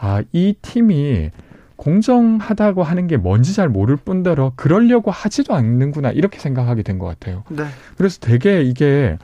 아 0.00 0.22
이 0.32 0.54
팀이 0.62 1.30
공정하다고 1.78 2.82
하는 2.82 3.06
게 3.06 3.16
뭔지 3.16 3.54
잘 3.54 3.68
모를 3.70 3.96
뿐더러 3.96 4.52
그러려고 4.56 5.10
하지도 5.10 5.54
않는구나 5.54 6.10
이렇게 6.10 6.38
생각하게 6.38 6.82
된 6.82 6.98
것 6.98 7.06
같아요. 7.06 7.44
네. 7.48 7.64
그래서 7.96 8.18
되게 8.20 8.62
이게 8.62 9.16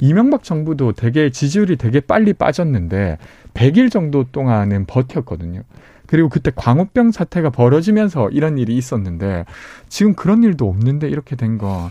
이명박 0.00 0.44
정부도 0.44 0.92
되게 0.92 1.30
지지율이 1.30 1.74
되게 1.76 1.98
빨리 1.98 2.32
빠졌는데 2.32 3.18
100일 3.54 3.90
정도 3.90 4.24
동안은 4.30 4.86
버텼거든요. 4.86 5.62
그리고 6.08 6.28
그때 6.30 6.50
광우병 6.56 7.12
사태가 7.12 7.50
벌어지면서 7.50 8.30
이런 8.30 8.58
일이 8.58 8.76
있었는데 8.76 9.44
지금 9.88 10.14
그런 10.14 10.42
일도 10.42 10.68
없는데 10.68 11.08
이렇게 11.08 11.36
된 11.36 11.58
거 11.58 11.90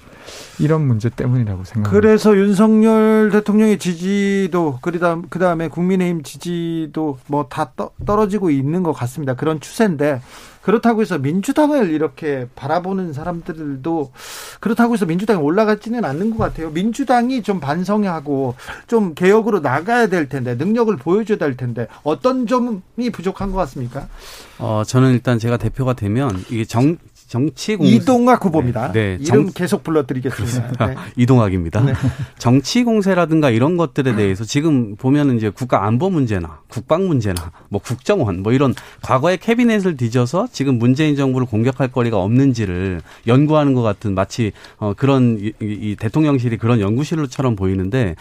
이런 0.60 0.88
문제 0.88 1.10
때문이라고 1.10 1.63
생각합니다. 1.63 1.89
그래서 1.91 2.36
윤석열 2.38 3.30
대통령의 3.32 3.77
지지도 3.80 4.80
그다음 4.82 5.23
그다음에 5.30 5.67
국민의힘 5.67 6.23
지지도 6.23 7.17
뭐 7.27 7.47
다 7.49 7.71
떨어지고 8.06 8.49
있는 8.49 8.84
것 8.84 8.91
같습니다. 8.93 9.36
그런 9.36 9.60
추세인데 9.60 10.21
그렇다고 10.67 10.99
해서 10.99 11.17
민주당을 11.17 11.91
이렇게 11.91 12.45
바라보는 12.56 13.13
사람들도 13.13 14.12
그렇다고 14.60 14.95
해서 14.95 15.06
민주당이 15.06 15.41
올라가지는 15.41 16.03
않는 16.03 16.32
것 16.32 16.39
같아요. 16.39 16.71
민주당이 16.71 17.41
좀 17.41 17.62
반성하고 17.62 18.56
좀 18.86 19.13
개혁으로 19.13 19.62
나가야 19.62 20.08
될 20.08 20.27
텐데 20.27 20.56
능력을 20.56 20.93
보여줘야 20.97 21.38
될 21.38 21.56
텐데 21.56 21.88
어떤 22.03 22.47
점이 22.47 23.10
부족한 23.13 23.53
것 23.53 23.58
같습니까? 23.60 24.10
어 24.60 24.84
저는 24.86 25.13
일단 25.13 25.39
제가 25.39 25.56
대표가 25.56 25.93
되면 25.93 26.43
이게 26.49 26.65
정 26.65 26.97
정치 27.27 27.75
공세 27.75 27.93
이동학 27.93 28.43
후보입니다. 28.43 28.93
네, 28.93 29.17
네. 29.17 29.23
이름 29.23 29.45
정... 29.45 29.51
계속 29.53 29.83
불러드리겠습니다. 29.83 30.87
네. 30.87 30.95
이동학입니다. 31.17 31.81
네. 31.81 31.93
정치 32.37 32.85
공세라든가 32.85 33.49
이런 33.49 33.75
것들에 33.75 34.15
대해서 34.15 34.45
지금 34.45 34.95
보면은 34.95 35.35
이제 35.35 35.49
국가 35.49 35.85
안보 35.85 36.09
문제나 36.09 36.61
국방 36.69 37.05
문제나 37.07 37.51
뭐 37.67 37.81
국정원 37.81 38.43
뭐 38.43 38.53
이런 38.53 38.73
과거의 39.01 39.39
캐비넷을 39.39 39.97
뒤져서 39.97 40.47
지금 40.53 40.79
문재인 40.79 41.17
정부를 41.17 41.47
공격할 41.47 41.89
거리가 41.89 42.17
없는지를 42.17 43.01
연구하는 43.27 43.73
것 43.73 43.81
같은 43.81 44.15
마치 44.15 44.53
어 44.77 44.93
그런 44.95 45.37
이, 45.39 45.51
이 45.59 45.97
대통령실이 45.99 46.57
그런 46.57 46.79
연구실로처럼 46.79 47.57
보이는데 47.57 48.15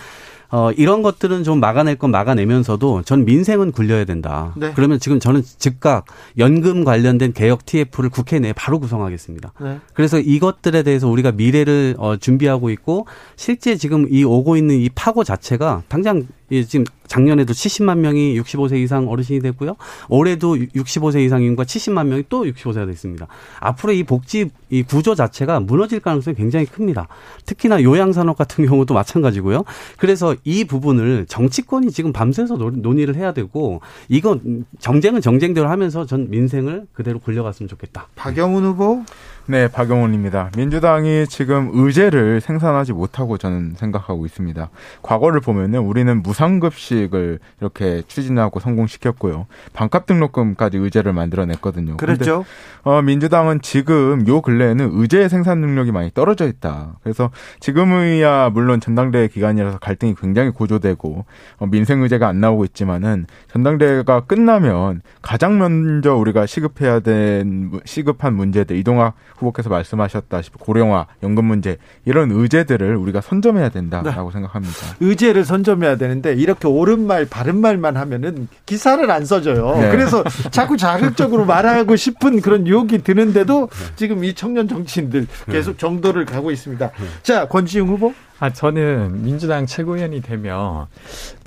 어, 0.50 0.70
이런 0.72 1.02
것들은 1.02 1.44
좀 1.44 1.60
막아낼 1.60 1.96
건 1.96 2.10
막아내면서도 2.10 3.02
전 3.02 3.24
민생은 3.24 3.72
굴려야 3.72 4.04
된다. 4.04 4.52
네. 4.56 4.72
그러면 4.74 4.98
지금 4.98 5.18
저는 5.18 5.42
즉각 5.58 6.06
연금 6.38 6.84
관련된 6.84 7.32
개혁 7.32 7.66
TF를 7.66 8.10
국회 8.10 8.38
내에 8.38 8.52
바로 8.52 8.78
구성하겠습니다. 8.78 9.52
네. 9.60 9.80
그래서 9.94 10.18
이것들에 10.18 10.82
대해서 10.82 11.08
우리가 11.08 11.32
미래를 11.32 11.96
어, 11.98 12.16
준비하고 12.16 12.70
있고 12.70 13.06
실제 13.36 13.76
지금 13.76 14.06
이 14.10 14.24
오고 14.24 14.56
있는 14.56 14.76
이 14.76 14.88
파고 14.88 15.24
자체가 15.24 15.82
당장 15.88 16.26
지금 16.66 16.84
작년에도 17.06 17.52
70만 17.52 17.98
명이 17.98 18.38
65세 18.40 18.76
이상 18.78 19.08
어르신이 19.08 19.40
됐고요. 19.40 19.76
올해도 20.08 20.56
65세 20.56 21.24
이상 21.24 21.42
인구가 21.42 21.64
70만 21.64 22.06
명이 22.06 22.24
또 22.28 22.44
65세가 22.44 22.86
됐습니다. 22.86 23.26
앞으로 23.60 23.92
이 23.92 24.02
복지 24.02 24.50
이 24.70 24.82
구조 24.82 25.14
자체가 25.14 25.60
무너질 25.60 26.00
가능성이 26.00 26.36
굉장히 26.36 26.66
큽니다. 26.66 27.08
특히나 27.44 27.82
요양산업 27.82 28.36
같은 28.36 28.66
경우도 28.66 28.94
마찬가지고요. 28.94 29.64
그래서 29.96 30.34
이 30.44 30.64
부분을 30.64 31.26
정치권이 31.28 31.90
지금 31.92 32.12
밤새서 32.12 32.56
논의를 32.56 33.16
해야 33.16 33.32
되고 33.32 33.80
이건 34.08 34.64
정쟁은 34.78 35.20
정쟁대로 35.20 35.68
하면서 35.68 36.06
전 36.06 36.30
민생을 36.30 36.86
그대로 36.92 37.18
굴려갔으면 37.20 37.68
좋겠다. 37.68 38.08
박영훈 38.16 38.64
후보 38.64 39.04
네, 39.48 39.68
박영훈입니다. 39.68 40.50
민주당이 40.56 41.26
지금 41.28 41.70
의제를 41.72 42.40
생산하지 42.40 42.92
못하고 42.92 43.38
저는 43.38 43.74
생각하고 43.76 44.26
있습니다. 44.26 44.70
과거를 45.02 45.40
보면은 45.40 45.78
우리는 45.80 46.20
무상급식을 46.20 47.38
이렇게 47.60 48.02
추진하고 48.08 48.58
성공시켰고요. 48.58 49.46
반값 49.72 50.06
등록금까지 50.06 50.78
의제를 50.78 51.12
만들어냈거든요. 51.12 51.96
그렇죠. 51.96 52.44
어, 52.82 53.02
민주당은 53.02 53.60
지금 53.60 54.26
요 54.26 54.40
근래에는 54.40 54.90
의제 54.94 55.28
생산 55.28 55.60
능력이 55.60 55.92
많이 55.92 56.10
떨어져 56.12 56.48
있다. 56.48 56.96
그래서 57.04 57.30
지금이야 57.60 58.50
물론 58.52 58.80
전당대회 58.80 59.28
기간이라서 59.28 59.78
갈등이 59.78 60.16
굉장히 60.20 60.50
고조되고 60.50 61.24
어, 61.58 61.66
민생 61.66 62.02
의제가 62.02 62.26
안 62.26 62.40
나오고 62.40 62.64
있지만은 62.64 63.26
전당대회가 63.52 64.24
끝나면 64.24 65.02
가장 65.22 65.58
먼저 65.58 66.16
우리가 66.16 66.46
시급해야 66.46 66.98
된 66.98 67.80
시급한 67.84 68.34
문제들 68.34 68.76
이동학 68.76 69.14
후보께서 69.38 69.68
말씀하셨다시피 69.68 70.58
고령화, 70.58 71.06
연금 71.22 71.44
문제 71.44 71.78
이런 72.04 72.30
의제들을 72.30 72.96
우리가 72.96 73.20
선점해야 73.20 73.68
된다라고 73.68 74.30
네. 74.30 74.32
생각합니다. 74.32 74.74
의제를 75.00 75.44
선점해야 75.44 75.96
되는데 75.96 76.34
이렇게 76.34 76.68
옳은 76.68 77.06
말, 77.06 77.26
바른 77.26 77.60
말만 77.60 77.96
하면은 77.96 78.48
기사를 78.66 79.08
안 79.10 79.24
써줘요. 79.24 79.76
네. 79.80 79.90
그래서 79.90 80.24
자꾸 80.50 80.76
자극적으로 80.76 81.44
말하고 81.44 81.96
싶은 81.96 82.40
그런 82.40 82.66
유혹이 82.66 82.98
드는데도 82.98 83.68
지금 83.96 84.24
이 84.24 84.34
청년 84.34 84.68
정치인들 84.68 85.26
계속 85.50 85.78
정도를 85.78 86.24
가고 86.24 86.50
있습니다. 86.50 86.90
자, 87.22 87.48
권지웅 87.48 87.88
후보. 87.88 88.12
아, 88.38 88.52
저는 88.52 89.22
민주당 89.22 89.66
최고위원이 89.66 90.20
되면 90.20 90.86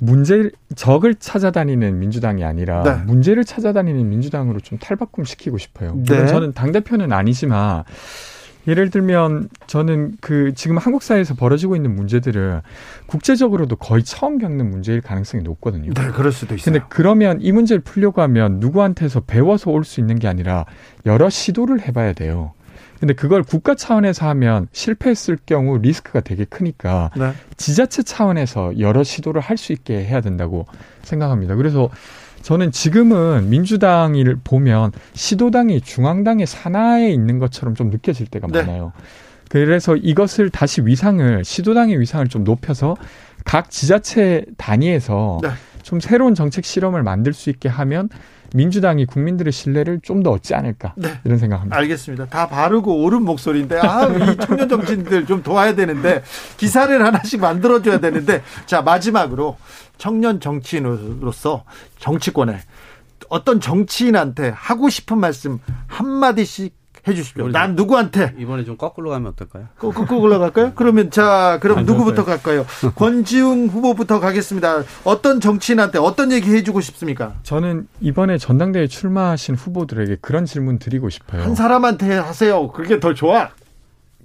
문제, 0.00 0.50
적을 0.74 1.14
찾아다니는 1.14 1.98
민주당이 1.98 2.44
아니라 2.44 2.82
네. 2.82 2.94
문제를 3.04 3.44
찾아다니는 3.44 4.08
민주당으로 4.08 4.60
좀 4.60 4.78
탈바꿈 4.78 5.24
시키고 5.24 5.58
싶어요. 5.58 5.94
네. 6.06 6.26
저는 6.26 6.52
당 6.52 6.72
대표는 6.72 7.12
아니지만 7.12 7.84
예를 8.66 8.90
들면 8.90 9.48
저는 9.66 10.16
그 10.20 10.52
지금 10.54 10.76
한국 10.76 11.02
사회에서 11.02 11.34
벌어지고 11.34 11.76
있는 11.76 11.94
문제들을 11.94 12.60
국제적으로도 13.06 13.76
거의 13.76 14.04
처음 14.04 14.36
겪는 14.38 14.68
문제일 14.68 15.00
가능성이 15.00 15.42
높거든요. 15.44 15.92
네, 15.94 16.08
그럴 16.08 16.30
수도 16.30 16.54
있어요. 16.54 16.72
근데 16.74 16.84
그러면 16.90 17.38
이 17.40 17.52
문제를 17.52 17.80
풀려고 17.82 18.20
하면 18.22 18.60
누구한테서 18.60 19.20
배워서 19.20 19.70
올 19.70 19.84
수 19.84 19.98
있는 20.00 20.18
게 20.18 20.28
아니라 20.28 20.66
여러 21.06 21.30
시도를 21.30 21.80
해봐야 21.80 22.12
돼요. 22.12 22.52
근데 23.00 23.14
그걸 23.14 23.42
국가 23.42 23.74
차원에서 23.74 24.28
하면 24.28 24.68
실패했을 24.72 25.38
경우 25.46 25.78
리스크가 25.78 26.20
되게 26.20 26.44
크니까 26.44 27.10
네. 27.16 27.32
지자체 27.56 28.02
차원에서 28.02 28.78
여러 28.78 29.02
시도를 29.02 29.40
할 29.40 29.56
수 29.56 29.72
있게 29.72 30.04
해야 30.04 30.20
된다고 30.20 30.66
생각합니다. 31.02 31.54
그래서 31.54 31.90
저는 32.42 32.72
지금은 32.72 33.50
민주당을 33.50 34.38
보면 34.42 34.92
시도당이 35.12 35.82
중앙당의 35.82 36.46
산하에 36.46 37.10
있는 37.10 37.38
것처럼 37.38 37.74
좀 37.74 37.90
느껴질 37.90 38.26
때가 38.28 38.46
네. 38.46 38.62
많아요. 38.62 38.92
그래서 39.50 39.96
이것을 39.96 40.48
다시 40.48 40.80
위상을 40.82 41.44
시도당의 41.44 42.00
위상을 42.00 42.28
좀 42.28 42.44
높여서 42.44 42.96
각 43.44 43.70
지자체 43.70 44.44
단위에서 44.56 45.40
네. 45.42 45.50
좀 45.82 46.00
새로운 46.00 46.34
정책 46.34 46.64
실험을 46.64 47.02
만들 47.02 47.32
수 47.32 47.50
있게 47.50 47.68
하면 47.68 48.08
민주당이 48.54 49.06
국민들의 49.06 49.52
신뢰를 49.52 50.00
좀 50.02 50.22
더 50.22 50.30
얻지 50.32 50.54
않을까 50.54 50.92
네. 50.96 51.18
이런 51.24 51.38
생각합니다. 51.38 51.76
알겠습니다. 51.76 52.26
다 52.26 52.46
바르고 52.48 53.02
옳은 53.04 53.22
목소리인데 53.22 53.78
아 53.78 54.06
이 54.08 54.36
청년 54.44 54.68
정치인들 54.68 55.24
좀 55.26 55.42
도와야 55.42 55.74
되는데 55.74 56.22
기사를 56.58 57.02
하나씩 57.04 57.40
만들어 57.40 57.80
줘야 57.80 58.00
되는데 58.00 58.42
자 58.66 58.82
마지막으로 58.82 59.56
청년 59.98 60.40
정치인으로서 60.40 61.64
정치권에 61.98 62.58
어떤 63.28 63.60
정치인한테 63.60 64.50
하고 64.54 64.88
싶은 64.90 65.18
말씀 65.18 65.58
한 65.86 66.08
마디씩 66.08 66.74
해 67.08 67.14
주십시오. 67.14 67.48
난 67.48 67.74
누구한테 67.74 68.34
이번에 68.38 68.64
좀 68.64 68.76
거꾸로 68.76 69.10
가면 69.10 69.32
어떨까요? 69.32 69.68
거꾸로 69.78 70.38
갈까요? 70.38 70.72
그러면 70.74 71.10
자 71.10 71.58
그럼 71.60 71.78
아, 71.78 71.82
누구부터 71.82 72.24
갈까요? 72.24 72.66
권지웅 72.94 73.68
후보부터 73.68 74.20
가겠습니다. 74.20 74.82
어떤 75.04 75.40
정치인한테 75.40 75.98
어떤 75.98 76.32
얘기 76.32 76.52
해 76.54 76.62
주고 76.62 76.80
싶습니까? 76.80 77.34
저는 77.42 77.88
이번에 78.00 78.38
전당대회 78.38 78.86
출마하신 78.86 79.54
후보들에게 79.54 80.18
그런 80.20 80.44
질문 80.44 80.78
드리고 80.78 81.08
싶어요. 81.10 81.42
한 81.42 81.54
사람한테 81.54 82.14
하세요. 82.18 82.68
그게 82.68 83.00
더 83.00 83.14
좋아. 83.14 83.50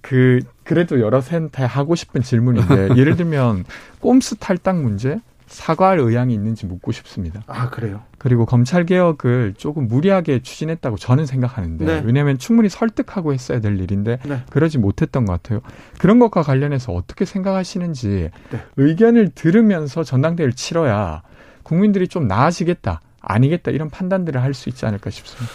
그 0.01 0.39
그래도 0.63 0.99
여러 0.99 1.19
센터 1.21 1.65
하고 1.65 1.95
싶은 1.95 2.21
질문인데 2.21 2.89
예를 2.95 3.15
들면 3.15 3.65
꼼수 4.01 4.35
탈당 4.35 4.83
문제 4.83 5.19
사과할 5.47 5.99
의향이 5.99 6.33
있는지 6.33 6.65
묻고 6.65 6.91
싶습니다. 6.91 7.43
아, 7.47 7.69
그래요? 7.69 8.01
그리고 8.17 8.45
검찰 8.45 8.85
개혁을 8.85 9.53
조금 9.57 9.87
무리하게 9.87 10.41
추진했다고 10.41 10.97
저는 10.97 11.25
생각하는데 11.25 11.85
네. 11.85 12.01
왜냐하면 12.03 12.37
충분히 12.37 12.69
설득하고 12.69 13.33
했어야 13.33 13.59
될 13.59 13.79
일인데 13.79 14.19
네. 14.23 14.43
그러지 14.49 14.77
못했던 14.79 15.25
것 15.25 15.33
같아요. 15.33 15.61
그런 15.99 16.19
것과 16.19 16.41
관련해서 16.41 16.93
어떻게 16.93 17.25
생각하시는지 17.25 18.31
네. 18.49 18.63
의견을 18.77 19.29
들으면서 19.35 20.03
전당대회를 20.03 20.53
치러야 20.53 21.21
국민들이 21.63 22.07
좀 22.07 22.27
나아지겠다, 22.27 23.01
아니겠다 23.21 23.71
이런 23.71 23.89
판단들을 23.89 24.41
할 24.41 24.53
수 24.53 24.69
있지 24.69 24.85
않을까 24.85 25.09
싶습니다. 25.09 25.53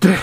네. 0.00 0.14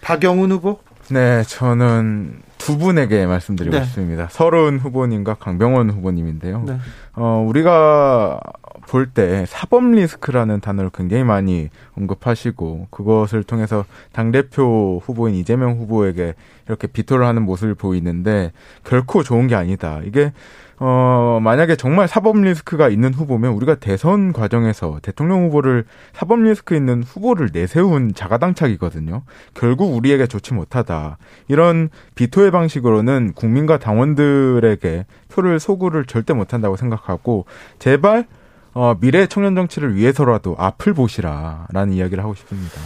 박영훈 0.00 0.52
후보? 0.52 0.80
네, 1.10 1.42
저는 1.44 2.42
두 2.58 2.76
분에게 2.76 3.26
말씀드리고 3.26 3.76
네. 3.76 3.84
싶습니다. 3.84 4.28
서른 4.30 4.78
후보님과 4.78 5.34
강병원 5.34 5.90
후보님인데요. 5.90 6.64
네. 6.66 6.76
어, 7.14 7.44
우리가 7.48 8.40
볼 8.88 9.06
때 9.12 9.44
사법 9.46 9.84
리스크라는 9.90 10.60
단어를 10.60 10.90
굉장히 10.92 11.22
많이 11.22 11.68
언급하시고 11.96 12.88
그것을 12.90 13.42
통해서 13.42 13.84
당대표 14.12 15.00
후보인 15.04 15.34
이재명 15.34 15.78
후보에게 15.78 16.34
이렇게 16.66 16.86
비토를 16.86 17.26
하는 17.26 17.42
모습을 17.42 17.74
보이는데 17.74 18.52
결코 18.84 19.22
좋은 19.22 19.46
게 19.46 19.54
아니다. 19.54 20.00
이게 20.04 20.32
어, 20.80 21.40
만약에 21.42 21.74
정말 21.76 22.06
사법 22.06 22.40
리스크가 22.40 22.88
있는 22.88 23.12
후보면 23.12 23.52
우리가 23.52 23.76
대선 23.76 24.32
과정에서 24.32 25.00
대통령 25.02 25.46
후보를 25.46 25.84
사법 26.12 26.40
리스크 26.40 26.76
있는 26.76 27.02
후보를 27.02 27.50
내세운 27.52 28.14
자가당착이거든요. 28.14 29.22
결국 29.54 29.94
우리에게 29.96 30.26
좋지 30.26 30.54
못하다. 30.54 31.18
이런 31.48 31.88
비토의 32.14 32.52
방식으로는 32.52 33.32
국민과 33.34 33.78
당원들에게 33.78 35.06
표를 35.28 35.58
소구를 35.58 36.04
절대 36.04 36.32
못한다고 36.32 36.76
생각하고 36.76 37.46
제발 37.78 38.26
어, 38.74 38.94
미래 39.00 39.26
청년 39.26 39.56
정치를 39.56 39.96
위해서라도 39.96 40.54
앞을 40.56 40.94
보시라라는 40.94 41.92
이야기를 41.92 42.22
하고 42.22 42.34
싶습니다. 42.34 42.80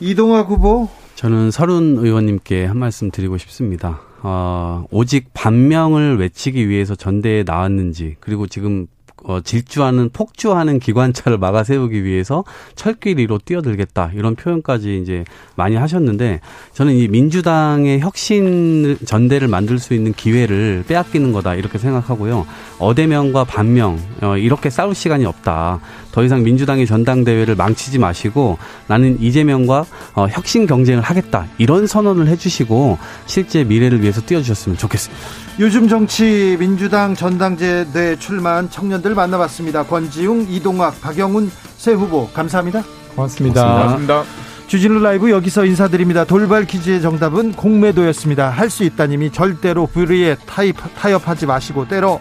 이동학 0.00 0.48
후보 0.48 0.88
저는 1.14 1.50
서른 1.50 1.98
의원님께 1.98 2.64
한 2.64 2.78
말씀 2.78 3.10
드리고 3.10 3.36
싶습니다. 3.36 4.00
어, 4.22 4.86
오직 4.90 5.32
반명을 5.34 6.18
외치기 6.18 6.68
위해서 6.68 6.94
전대에 6.94 7.42
나왔는지 7.44 8.16
그리고 8.20 8.46
지금 8.46 8.86
어, 9.22 9.40
질주하는 9.40 10.10
폭주하는 10.12 10.78
기관차를 10.78 11.38
막아 11.38 11.64
세우기 11.64 12.04
위해서 12.04 12.44
철길 12.74 13.18
위로 13.18 13.38
뛰어들겠다. 13.38 14.12
이런 14.14 14.34
표현까지 14.34 15.00
이제 15.02 15.24
많이 15.56 15.76
하셨는데 15.76 16.40
저는 16.72 16.94
이 16.94 17.08
민주당의 17.08 18.00
혁신 18.00 18.96
전대를 19.04 19.48
만들 19.48 19.78
수 19.78 19.94
있는 19.94 20.12
기회를 20.12 20.84
빼앗기는 20.88 21.32
거다. 21.32 21.54
이렇게 21.54 21.78
생각하고요. 21.78 22.46
어대명과 22.78 23.44
반명 23.44 23.98
어, 24.22 24.36
이렇게 24.36 24.70
싸울 24.70 24.94
시간이 24.94 25.24
없다. 25.26 25.80
더 26.12 26.24
이상 26.24 26.42
민주당의 26.42 26.86
전당대회를 26.86 27.54
망치지 27.54 27.98
마시고 27.98 28.58
나는 28.86 29.20
이재명과 29.20 29.84
어, 30.14 30.26
혁신 30.28 30.66
경쟁을 30.66 31.02
하겠다. 31.02 31.46
이런 31.58 31.86
선언을 31.86 32.26
해주시고 32.28 32.98
실제 33.26 33.64
미래를 33.64 34.02
위해서 34.02 34.20
뛰어주셨으면 34.20 34.78
좋겠습니다. 34.78 35.20
요즘 35.58 35.88
정치 35.88 36.56
민주당 36.58 37.14
전당대회 37.14 38.16
출마한 38.18 38.70
청년들 38.70 39.14
만나봤습니다. 39.14 39.84
권지웅, 39.84 40.46
이동학, 40.48 41.00
박영훈 41.00 41.50
새 41.76 41.92
후보 41.92 42.28
감사합니다. 42.30 42.82
고맙습니다. 43.14 43.72
고맙습니다. 43.72 44.24
주진우 44.68 45.00
라이브 45.00 45.30
여기서 45.30 45.64
인사드립니다. 45.66 46.24
돌발 46.24 46.64
퀴즈의 46.64 47.02
정답은 47.02 47.52
공매도였습니다. 47.52 48.48
할 48.50 48.70
수 48.70 48.84
있다님이 48.84 49.32
절대로 49.32 49.86
불의에 49.86 50.36
타입, 50.46 50.76
타협하지 50.96 51.46
마시고 51.46 51.88
때로 51.88 52.20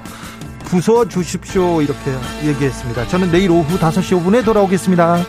부숴 0.66 1.10
주십시오 1.10 1.82
이렇게 1.82 2.12
얘기했습니다. 2.44 3.08
저는 3.08 3.32
내일 3.32 3.52
오후 3.52 3.78
5시 3.78 4.20
5분에 4.22 4.44
돌아오겠습니다. 4.44 5.26